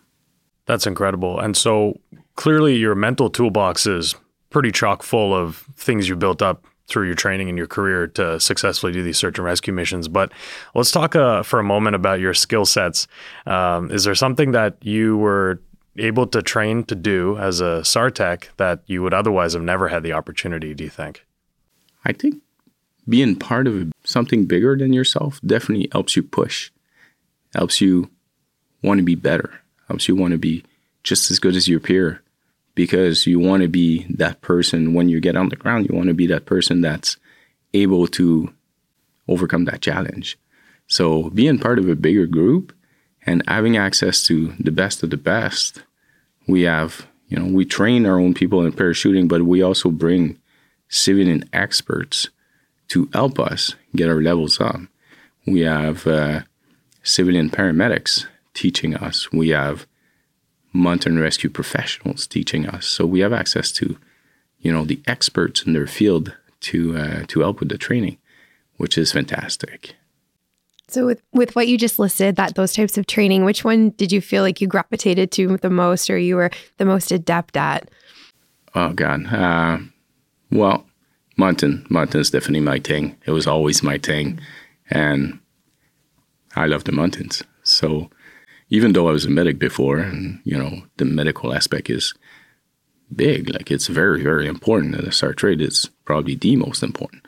That's 0.66 0.86
incredible. 0.86 1.38
And 1.38 1.56
so 1.56 2.00
clearly 2.34 2.76
your 2.76 2.94
mental 2.94 3.30
toolbox 3.30 3.86
is 3.86 4.14
pretty 4.50 4.72
chock 4.72 5.02
full 5.02 5.34
of 5.34 5.66
things 5.76 6.08
you 6.08 6.16
built 6.16 6.42
up 6.42 6.66
through 6.88 7.06
your 7.06 7.14
training 7.14 7.48
and 7.48 7.58
your 7.58 7.66
career 7.66 8.06
to 8.06 8.38
successfully 8.38 8.92
do 8.92 9.02
these 9.02 9.18
search 9.18 9.38
and 9.38 9.44
rescue 9.44 9.72
missions. 9.72 10.06
But 10.08 10.32
let's 10.74 10.92
talk 10.92 11.16
uh, 11.16 11.42
for 11.42 11.58
a 11.58 11.64
moment 11.64 11.96
about 11.96 12.20
your 12.20 12.34
skill 12.34 12.64
sets. 12.64 13.08
Um, 13.44 13.90
is 13.90 14.04
there 14.04 14.14
something 14.14 14.52
that 14.52 14.76
you 14.82 15.16
were 15.16 15.60
able 15.98 16.26
to 16.28 16.42
train 16.42 16.84
to 16.84 16.94
do 16.94 17.36
as 17.38 17.60
a 17.60 17.80
SARTech 17.82 18.48
that 18.56 18.82
you 18.86 19.02
would 19.02 19.14
otherwise 19.14 19.54
have 19.54 19.62
never 19.62 19.88
had 19.88 20.02
the 20.02 20.12
opportunity, 20.12 20.74
do 20.74 20.84
you 20.84 20.90
think? 20.90 21.24
I 22.04 22.12
think 22.12 22.42
being 23.08 23.36
part 23.36 23.66
of 23.66 23.92
something 24.04 24.46
bigger 24.46 24.76
than 24.76 24.92
yourself 24.92 25.40
definitely 25.44 25.88
helps 25.92 26.16
you 26.16 26.22
push, 26.22 26.70
helps 27.54 27.80
you 27.80 28.10
want 28.82 28.98
to 28.98 29.04
be 29.04 29.14
better, 29.14 29.60
helps 29.88 30.08
you 30.08 30.16
want 30.16 30.32
to 30.32 30.38
be 30.38 30.64
just 31.02 31.30
as 31.30 31.38
good 31.38 31.56
as 31.56 31.68
your 31.68 31.80
peer 31.80 32.22
because 32.74 33.26
you 33.26 33.38
want 33.38 33.62
to 33.62 33.68
be 33.68 34.06
that 34.10 34.40
person 34.42 34.92
when 34.92 35.08
you 35.08 35.20
get 35.20 35.36
on 35.36 35.48
the 35.48 35.56
ground. 35.56 35.88
You 35.88 35.96
want 35.96 36.08
to 36.08 36.14
be 36.14 36.26
that 36.28 36.46
person 36.46 36.80
that's 36.80 37.16
able 37.74 38.06
to 38.08 38.52
overcome 39.28 39.64
that 39.64 39.80
challenge. 39.80 40.38
So, 40.86 41.30
being 41.30 41.58
part 41.58 41.80
of 41.80 41.88
a 41.88 41.96
bigger 41.96 42.26
group 42.26 42.72
and 43.24 43.42
having 43.48 43.76
access 43.76 44.22
to 44.24 44.52
the 44.60 44.70
best 44.70 45.02
of 45.02 45.10
the 45.10 45.16
best, 45.16 45.82
we 46.46 46.62
have, 46.62 47.06
you 47.28 47.38
know, 47.38 47.46
we 47.46 47.64
train 47.64 48.06
our 48.06 48.18
own 48.18 48.34
people 48.34 48.64
in 48.64 48.72
parachuting, 48.72 49.28
but 49.28 49.42
we 49.42 49.62
also 49.62 49.90
bring 49.90 50.38
civilian 50.88 51.48
experts 51.52 52.28
to 52.88 53.08
help 53.12 53.38
us 53.38 53.74
get 53.94 54.08
our 54.08 54.20
levels 54.20 54.60
up. 54.60 54.80
We 55.46 55.60
have 55.62 56.06
uh, 56.06 56.42
civilian 57.02 57.50
paramedics 57.50 58.26
teaching 58.54 58.94
us. 58.94 59.30
We 59.32 59.48
have 59.50 59.86
mountain 60.72 61.18
rescue 61.18 61.50
professionals 61.50 62.26
teaching 62.26 62.66
us. 62.66 62.86
So 62.86 63.06
we 63.06 63.20
have 63.20 63.32
access 63.32 63.72
to, 63.72 63.98
you 64.60 64.72
know, 64.72 64.84
the 64.84 65.00
experts 65.06 65.62
in 65.62 65.72
their 65.72 65.86
field 65.86 66.36
to 66.60 66.96
uh, 66.96 67.24
to 67.28 67.40
help 67.40 67.60
with 67.60 67.68
the 67.68 67.78
training, 67.78 68.18
which 68.76 68.96
is 68.96 69.12
fantastic. 69.12 69.96
So 70.88 71.06
with 71.06 71.22
with 71.32 71.56
what 71.56 71.68
you 71.68 71.76
just 71.76 71.98
listed, 71.98 72.36
that 72.36 72.54
those 72.54 72.72
types 72.72 72.96
of 72.96 73.06
training, 73.06 73.44
which 73.44 73.64
one 73.64 73.90
did 73.90 74.12
you 74.12 74.20
feel 74.20 74.42
like 74.42 74.60
you 74.60 74.68
gravitated 74.68 75.32
to 75.32 75.56
the 75.56 75.70
most, 75.70 76.08
or 76.08 76.18
you 76.18 76.36
were 76.36 76.50
the 76.78 76.84
most 76.84 77.10
adept 77.10 77.56
at? 77.56 77.90
Oh 78.74 78.92
God, 78.92 79.26
uh, 79.32 79.78
well, 80.50 80.86
mountain 81.36 81.86
mountain 81.90 82.20
is 82.20 82.30
definitely 82.30 82.60
my 82.60 82.78
thing. 82.78 83.16
It 83.26 83.32
was 83.32 83.46
always 83.46 83.82
my 83.82 83.98
thing, 83.98 84.38
and 84.90 85.38
I 86.54 86.66
love 86.66 86.84
the 86.84 86.92
mountains. 86.92 87.42
So 87.64 88.08
even 88.70 88.92
though 88.92 89.08
I 89.08 89.12
was 89.12 89.24
a 89.24 89.30
medic 89.30 89.58
before, 89.58 89.98
and 89.98 90.40
you 90.44 90.56
know 90.56 90.82
the 90.98 91.04
medical 91.04 91.52
aspect 91.52 91.90
is 91.90 92.14
big, 93.14 93.52
like 93.52 93.72
it's 93.72 93.88
very 93.88 94.22
very 94.22 94.46
important. 94.46 94.94
And 94.94 95.06
the 95.06 95.12
SAR 95.12 95.34
trade 95.34 95.60
is 95.60 95.90
probably 96.04 96.36
the 96.36 96.54
most 96.54 96.84
important. 96.84 97.26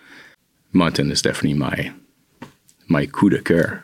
Mountain 0.73 1.11
is 1.11 1.23
definitely 1.23 1.55
my 1.55 1.93
my 2.89 3.07
coup 3.07 3.31
de. 3.31 3.83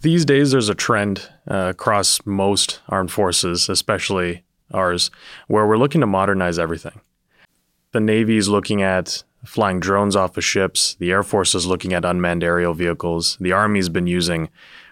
These 0.00 0.24
days, 0.24 0.52
there's 0.52 0.68
a 0.68 0.74
trend 0.74 1.28
uh, 1.48 1.68
across 1.70 2.24
most 2.24 2.80
armed 2.88 3.10
forces, 3.10 3.68
especially 3.68 4.44
ours, 4.72 5.10
where 5.46 5.66
we're 5.66 5.76
looking 5.76 6.00
to 6.00 6.06
modernize 6.06 6.58
everything. 6.58 7.00
The 7.92 8.00
Navy 8.00 8.36
is 8.36 8.48
looking 8.48 8.82
at 8.82 9.22
flying 9.44 9.78
drones 9.78 10.16
off 10.16 10.36
of 10.36 10.44
ships. 10.44 10.94
The 10.94 11.10
Air 11.10 11.22
Force 11.22 11.54
is 11.54 11.66
looking 11.66 11.92
at 11.92 12.04
unmanned 12.04 12.42
aerial 12.42 12.74
vehicles. 12.74 13.36
The 13.40 13.52
Army's 13.52 13.88
been 13.88 14.06
using 14.06 14.48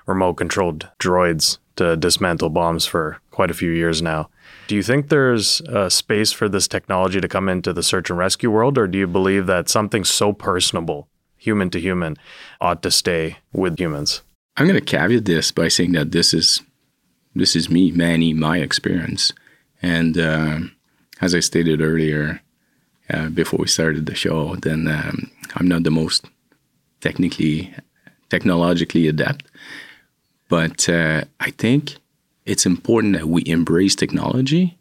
remote 0.06 0.34
controlled 0.34 0.88
droids 0.98 1.58
to 1.76 1.96
dismantle 1.96 2.50
bombs 2.50 2.84
for 2.84 3.18
quite 3.30 3.50
a 3.50 3.54
few 3.54 3.70
years 3.70 4.02
now. 4.02 4.28
Do 4.68 4.76
you 4.76 4.82
think 4.82 5.08
there's 5.08 5.60
a 5.62 5.90
space 5.90 6.32
for 6.32 6.48
this 6.48 6.68
technology 6.68 7.20
to 7.20 7.28
come 7.28 7.48
into 7.48 7.72
the 7.72 7.82
search 7.82 8.10
and 8.10 8.18
rescue 8.18 8.50
world, 8.50 8.76
or 8.76 8.86
do 8.86 8.98
you 8.98 9.06
believe 9.06 9.46
that 9.46 9.68
something 9.68 10.04
so 10.04 10.32
personable, 10.32 11.08
human 11.42 11.70
to 11.70 11.80
human, 11.80 12.16
ought 12.60 12.82
to 12.82 12.90
stay 12.90 13.38
with 13.52 13.78
humans? 13.78 14.22
I'm 14.56 14.66
going 14.66 14.78
to 14.78 14.84
caveat 14.84 15.24
this 15.24 15.50
by 15.50 15.68
saying 15.68 15.92
that 15.92 16.12
this 16.12 16.32
is 16.32 16.60
this 17.34 17.56
is 17.56 17.70
me, 17.70 17.90
Manny, 17.90 18.34
my 18.34 18.58
experience, 18.58 19.32
and 19.80 20.18
uh, 20.18 20.58
as 21.20 21.34
I 21.34 21.40
stated 21.40 21.80
earlier, 21.80 22.42
uh, 23.08 23.28
before 23.30 23.58
we 23.58 23.68
started 23.68 24.06
the 24.06 24.14
show, 24.14 24.56
then 24.56 24.86
um, 24.86 25.30
I'm 25.56 25.66
not 25.66 25.82
the 25.84 25.90
most 25.90 26.26
technically 27.00 27.74
technologically 28.28 29.08
adept, 29.08 29.46
but 30.48 30.88
uh, 30.88 31.22
I 31.40 31.50
think 31.50 31.96
it's 32.44 32.66
important 32.66 33.14
that 33.14 33.28
we 33.28 33.42
embrace 33.46 33.94
technology 33.94 34.78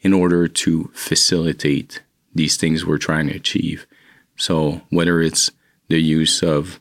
in 0.00 0.12
order 0.12 0.46
to 0.46 0.90
facilitate 0.94 2.02
these 2.34 2.56
things 2.56 2.84
we're 2.84 2.98
trying 2.98 3.28
to 3.28 3.34
achieve. 3.34 3.86
So, 4.36 4.82
whether 4.90 5.20
it's 5.22 5.50
the 5.88 6.00
use 6.00 6.42
of 6.42 6.80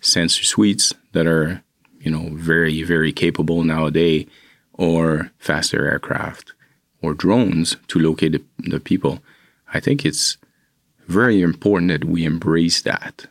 sensor 0.00 0.44
suites 0.44 0.92
that 1.12 1.26
are, 1.26 1.62
you 2.00 2.10
know, 2.10 2.30
very, 2.32 2.82
very 2.82 3.12
capable 3.12 3.62
nowadays, 3.62 4.26
or 4.72 5.30
faster 5.38 5.86
aircraft, 5.86 6.52
or 7.02 7.14
drones 7.14 7.76
to 7.88 7.98
locate 7.98 8.32
the, 8.32 8.42
the 8.58 8.80
people, 8.80 9.22
I 9.72 9.80
think 9.80 10.04
it's 10.04 10.38
very 11.08 11.42
important 11.42 11.90
that 11.90 12.04
we 12.04 12.24
embrace 12.24 12.82
that. 12.82 13.26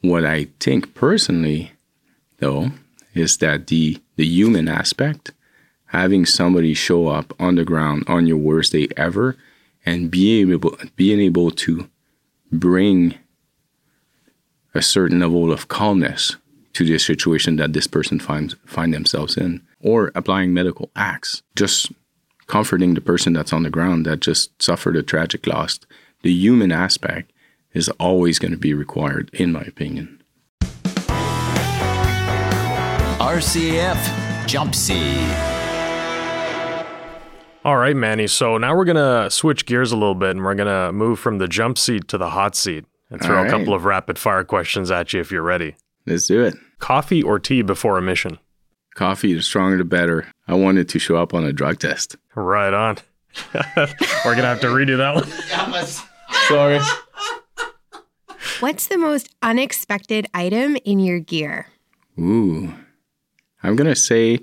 What 0.00 0.24
I 0.24 0.48
think 0.60 0.94
personally, 0.94 1.72
though, 2.38 2.70
is 3.14 3.38
that 3.38 3.66
the 3.66 4.00
the 4.16 4.24
human 4.26 4.68
aspect, 4.68 5.32
having 5.86 6.26
somebody 6.26 6.74
show 6.74 7.08
up 7.08 7.32
on 7.40 7.56
the 7.56 7.64
ground 7.64 8.04
on 8.06 8.26
your 8.26 8.36
worst 8.36 8.72
day 8.72 8.88
ever, 8.96 9.36
and 9.84 10.10
being 10.10 10.50
able 10.52 10.76
being 10.96 11.20
able 11.20 11.50
to 11.50 11.88
bring 12.52 13.14
a 14.74 14.82
certain 14.82 15.20
level 15.20 15.52
of 15.52 15.68
calmness 15.68 16.36
to 16.74 16.84
the 16.84 16.98
situation 16.98 17.56
that 17.56 17.72
this 17.72 17.86
person 17.86 18.20
finds 18.20 18.54
find 18.64 18.94
themselves 18.94 19.36
in, 19.36 19.62
or 19.80 20.12
applying 20.14 20.54
medical 20.54 20.90
acts, 20.94 21.42
just 21.56 21.90
comforting 22.46 22.94
the 22.94 23.00
person 23.00 23.32
that's 23.32 23.52
on 23.52 23.62
the 23.62 23.70
ground 23.70 24.06
that 24.06 24.20
just 24.20 24.62
suffered 24.62 24.96
a 24.96 25.02
tragic 25.02 25.46
loss. 25.46 25.80
The 26.22 26.32
human 26.32 26.72
aspect 26.72 27.32
is 27.72 27.88
always 28.00 28.38
going 28.38 28.52
to 28.52 28.58
be 28.58 28.74
required, 28.74 29.30
in 29.32 29.52
my 29.52 29.62
opinion. 29.62 30.22
RCAF 33.20 34.46
Jump 34.46 34.74
Seat. 34.74 35.47
All 37.68 37.76
right, 37.76 37.94
Manny. 37.94 38.26
So 38.28 38.56
now 38.56 38.74
we're 38.74 38.86
going 38.86 38.96
to 38.96 39.30
switch 39.30 39.66
gears 39.66 39.92
a 39.92 39.94
little 39.94 40.14
bit 40.14 40.30
and 40.30 40.42
we're 40.42 40.54
going 40.54 40.74
to 40.74 40.90
move 40.90 41.18
from 41.18 41.36
the 41.36 41.46
jump 41.46 41.76
seat 41.76 42.08
to 42.08 42.16
the 42.16 42.30
hot 42.30 42.56
seat 42.56 42.86
and 43.10 43.20
throw 43.20 43.44
a 43.44 43.50
couple 43.50 43.74
of 43.74 43.84
rapid 43.84 44.18
fire 44.18 44.42
questions 44.42 44.90
at 44.90 45.12
you 45.12 45.20
if 45.20 45.30
you're 45.30 45.42
ready. 45.42 45.76
Let's 46.06 46.26
do 46.26 46.42
it. 46.42 46.54
Coffee 46.78 47.22
or 47.22 47.38
tea 47.38 47.60
before 47.60 47.98
a 47.98 48.00
mission? 48.00 48.38
Coffee, 48.94 49.34
the 49.34 49.42
stronger 49.42 49.76
the 49.76 49.84
better. 49.84 50.32
I 50.46 50.54
wanted 50.54 50.88
to 50.88 50.98
show 50.98 51.16
up 51.16 51.34
on 51.34 51.44
a 51.44 51.52
drug 51.52 51.78
test. 51.78 52.16
Right 52.34 52.72
on. 52.72 52.96
we're 53.54 53.84
going 54.24 54.38
to 54.38 54.44
have 54.44 54.60
to 54.62 54.68
redo 54.68 54.96
that 54.96 55.16
one. 55.16 55.86
Sorry. 56.48 56.80
What's 58.60 58.86
the 58.86 58.96
most 58.96 59.28
unexpected 59.42 60.26
item 60.32 60.78
in 60.86 61.00
your 61.00 61.20
gear? 61.20 61.66
Ooh. 62.18 62.72
I'm 63.62 63.76
going 63.76 63.90
to 63.90 63.94
say 63.94 64.38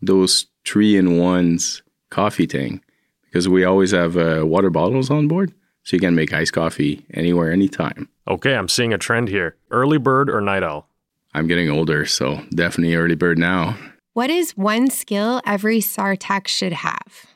those 0.00 0.46
three 0.64 0.96
in 0.96 1.18
ones 1.18 1.82
coffee 2.12 2.46
thing 2.46 2.80
because 3.24 3.48
we 3.48 3.64
always 3.64 3.90
have 3.90 4.16
uh, 4.16 4.46
water 4.46 4.70
bottles 4.70 5.10
on 5.10 5.26
board. 5.26 5.52
So 5.84 5.96
you 5.96 6.00
can 6.00 6.14
make 6.14 6.32
iced 6.32 6.52
coffee 6.52 7.04
anywhere, 7.12 7.50
anytime. 7.50 8.08
Okay, 8.28 8.54
I'm 8.54 8.68
seeing 8.68 8.92
a 8.92 8.98
trend 8.98 9.28
here. 9.28 9.56
Early 9.72 9.98
bird 9.98 10.30
or 10.30 10.40
night 10.40 10.62
owl? 10.62 10.88
I'm 11.34 11.48
getting 11.48 11.68
older, 11.70 12.06
so 12.06 12.40
definitely 12.54 12.94
early 12.94 13.16
bird 13.16 13.36
now. 13.36 13.76
What 14.12 14.30
is 14.30 14.56
one 14.56 14.90
skill 14.90 15.40
every 15.44 15.80
SAR 15.80 16.14
tech 16.14 16.46
should 16.46 16.72
have? 16.72 17.26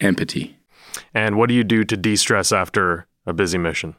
Empathy. 0.00 0.56
And 1.12 1.36
what 1.36 1.48
do 1.48 1.54
you 1.54 1.64
do 1.64 1.82
to 1.84 1.96
de 1.96 2.14
stress 2.14 2.52
after 2.52 3.06
a 3.26 3.32
busy 3.32 3.58
mission? 3.58 3.96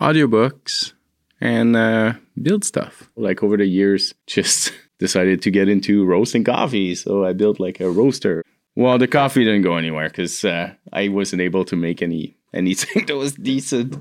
Audiobooks 0.00 0.94
and 1.40 1.76
uh, 1.76 2.14
build 2.40 2.64
stuff. 2.64 3.10
Like 3.14 3.42
over 3.42 3.56
the 3.56 3.66
years, 3.66 4.14
just 4.26 4.72
decided 4.98 5.42
to 5.42 5.50
get 5.50 5.68
into 5.68 6.04
roasting 6.04 6.44
coffee. 6.44 6.94
So 6.94 7.24
I 7.24 7.32
built 7.32 7.60
like 7.60 7.78
a 7.80 7.90
roaster. 7.90 8.42
Well, 8.74 8.98
the 8.98 9.08
coffee 9.08 9.44
didn't 9.44 9.62
go 9.62 9.76
anywhere 9.76 10.08
because 10.08 10.44
uh, 10.44 10.72
I 10.92 11.08
wasn't 11.08 11.42
able 11.42 11.64
to 11.66 11.76
make 11.76 12.02
any 12.02 12.36
anything 12.54 13.04
that 13.06 13.16
was 13.16 13.34
decent. 13.34 13.96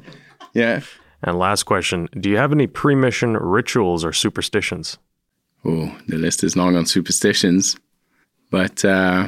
Yeah. 0.53 0.81
And 1.23 1.37
last 1.37 1.63
question 1.63 2.07
Do 2.19 2.29
you 2.29 2.37
have 2.37 2.51
any 2.51 2.67
pre 2.67 2.95
mission 2.95 3.37
rituals 3.37 4.05
or 4.05 4.13
superstitions? 4.13 4.97
Oh, 5.63 5.95
the 6.07 6.17
list 6.17 6.43
is 6.43 6.55
long 6.55 6.75
on 6.75 6.85
superstitions. 6.85 7.77
But 8.49 8.83
uh, 8.83 9.27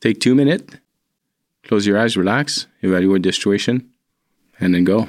take 0.00 0.20
two 0.20 0.34
minutes, 0.34 0.76
close 1.64 1.86
your 1.86 1.98
eyes, 1.98 2.16
relax, 2.16 2.66
evaluate 2.80 3.22
the 3.22 3.32
situation, 3.32 3.90
and 4.58 4.74
then 4.74 4.84
go. 4.84 5.08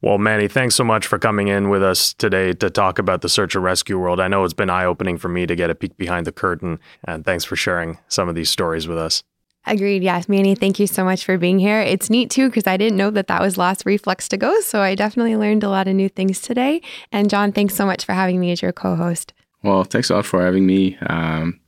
Well, 0.00 0.18
Manny, 0.18 0.46
thanks 0.46 0.76
so 0.76 0.84
much 0.84 1.08
for 1.08 1.18
coming 1.18 1.48
in 1.48 1.70
with 1.70 1.82
us 1.82 2.14
today 2.14 2.52
to 2.52 2.70
talk 2.70 3.00
about 3.00 3.22
the 3.22 3.28
search 3.28 3.56
and 3.56 3.64
rescue 3.64 3.98
world. 3.98 4.20
I 4.20 4.28
know 4.28 4.44
it's 4.44 4.54
been 4.54 4.70
eye 4.70 4.84
opening 4.84 5.18
for 5.18 5.28
me 5.28 5.44
to 5.46 5.56
get 5.56 5.70
a 5.70 5.74
peek 5.74 5.96
behind 5.96 6.24
the 6.24 6.30
curtain, 6.32 6.78
and 7.04 7.24
thanks 7.24 7.44
for 7.44 7.56
sharing 7.56 7.98
some 8.06 8.28
of 8.28 8.36
these 8.36 8.48
stories 8.48 8.86
with 8.86 8.96
us. 8.96 9.24
Agreed. 9.66 10.04
Yes, 10.04 10.28
Manny, 10.28 10.54
thank 10.54 10.78
you 10.78 10.86
so 10.86 11.04
much 11.04 11.24
for 11.24 11.36
being 11.36 11.58
here. 11.58 11.80
It's 11.80 12.08
neat 12.08 12.30
too 12.30 12.48
because 12.48 12.66
I 12.66 12.76
didn't 12.76 12.96
know 12.96 13.10
that 13.10 13.26
that 13.26 13.42
was 13.42 13.58
last 13.58 13.84
reflex 13.84 14.28
to 14.28 14.36
go. 14.36 14.60
So 14.60 14.80
I 14.80 14.94
definitely 14.94 15.36
learned 15.36 15.64
a 15.64 15.68
lot 15.68 15.88
of 15.88 15.94
new 15.94 16.08
things 16.08 16.40
today. 16.40 16.80
And 17.12 17.28
John, 17.28 17.52
thanks 17.52 17.74
so 17.74 17.84
much 17.84 18.04
for 18.04 18.12
having 18.12 18.40
me 18.40 18.52
as 18.52 18.62
your 18.62 18.72
co 18.72 18.94
host. 18.94 19.34
Well, 19.62 19.84
thanks 19.84 20.08
a 20.10 20.14
lot 20.14 20.26
for 20.26 20.42
having 20.42 20.64
me. 20.64 20.96
Um, 21.06 21.60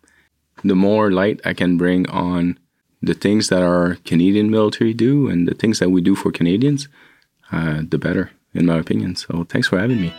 the 0.64 0.76
more 0.76 1.10
light 1.10 1.40
I 1.44 1.52
can 1.52 1.76
bring 1.76 2.08
on 2.08 2.58
the 3.02 3.14
things 3.14 3.48
that 3.48 3.62
our 3.62 3.96
Canadian 4.04 4.50
military 4.50 4.94
do 4.94 5.28
and 5.28 5.48
the 5.48 5.54
things 5.54 5.78
that 5.80 5.90
we 5.90 6.00
do 6.00 6.14
for 6.14 6.30
Canadians, 6.30 6.88
uh, 7.52 7.82
the 7.88 7.98
better, 7.98 8.30
in 8.54 8.66
my 8.66 8.78
opinion. 8.78 9.16
So 9.16 9.44
thanks 9.48 9.68
for 9.68 9.78
having 9.78 10.00
me. 10.00 10.12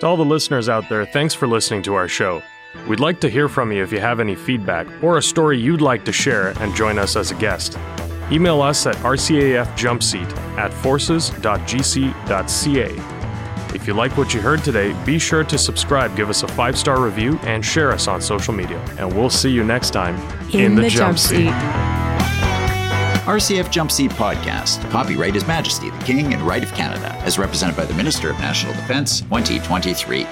To 0.00 0.06
all 0.06 0.16
the 0.16 0.24
listeners 0.24 0.68
out 0.68 0.88
there, 0.88 1.06
thanks 1.06 1.34
for 1.34 1.46
listening 1.46 1.82
to 1.82 1.94
our 1.94 2.08
show. 2.08 2.42
We'd 2.88 3.00
like 3.00 3.20
to 3.20 3.30
hear 3.30 3.48
from 3.48 3.72
you 3.72 3.82
if 3.82 3.92
you 3.92 4.00
have 4.00 4.20
any 4.20 4.34
feedback 4.34 4.86
or 5.02 5.16
a 5.16 5.22
story 5.22 5.58
you'd 5.58 5.80
like 5.80 6.04
to 6.06 6.12
share 6.12 6.48
and 6.60 6.74
join 6.74 6.98
us 6.98 7.16
as 7.16 7.30
a 7.30 7.34
guest. 7.36 7.78
Email 8.30 8.60
us 8.62 8.86
at 8.86 8.96
rcafjumpseat 8.96 10.36
at 10.58 10.72
forces.gc.ca. 10.72 11.54
If 13.74 13.88
you 13.88 13.94
like 13.94 14.16
what 14.16 14.32
you 14.32 14.40
heard 14.40 14.62
today, 14.62 14.94
be 15.04 15.18
sure 15.18 15.44
to 15.44 15.58
subscribe, 15.58 16.16
give 16.16 16.30
us 16.30 16.42
a 16.42 16.48
five 16.48 16.78
star 16.78 17.02
review, 17.02 17.38
and 17.42 17.64
share 17.64 17.90
us 17.92 18.06
on 18.06 18.22
social 18.22 18.54
media. 18.54 18.78
And 18.98 19.12
we'll 19.12 19.30
see 19.30 19.50
you 19.50 19.64
next 19.64 19.90
time 19.90 20.16
in, 20.52 20.60
in 20.60 20.74
the, 20.74 20.82
the, 20.82 20.88
jump, 20.88 21.16
jump 21.16 21.18
seat. 21.18 21.93
RCAF 23.24 23.70
Jump 23.70 23.90
Seat 23.90 24.10
Podcast. 24.10 24.88
Copyright 24.90 25.32
His 25.32 25.46
Majesty 25.46 25.88
the 25.88 25.98
King 26.04 26.34
and 26.34 26.42
Right 26.42 26.62
of 26.62 26.70
Canada, 26.74 27.14
as 27.22 27.38
represented 27.38 27.74
by 27.74 27.86
the 27.86 27.94
Minister 27.94 28.28
of 28.28 28.38
National 28.38 28.74
Defence, 28.74 29.22
2023. 29.22 30.26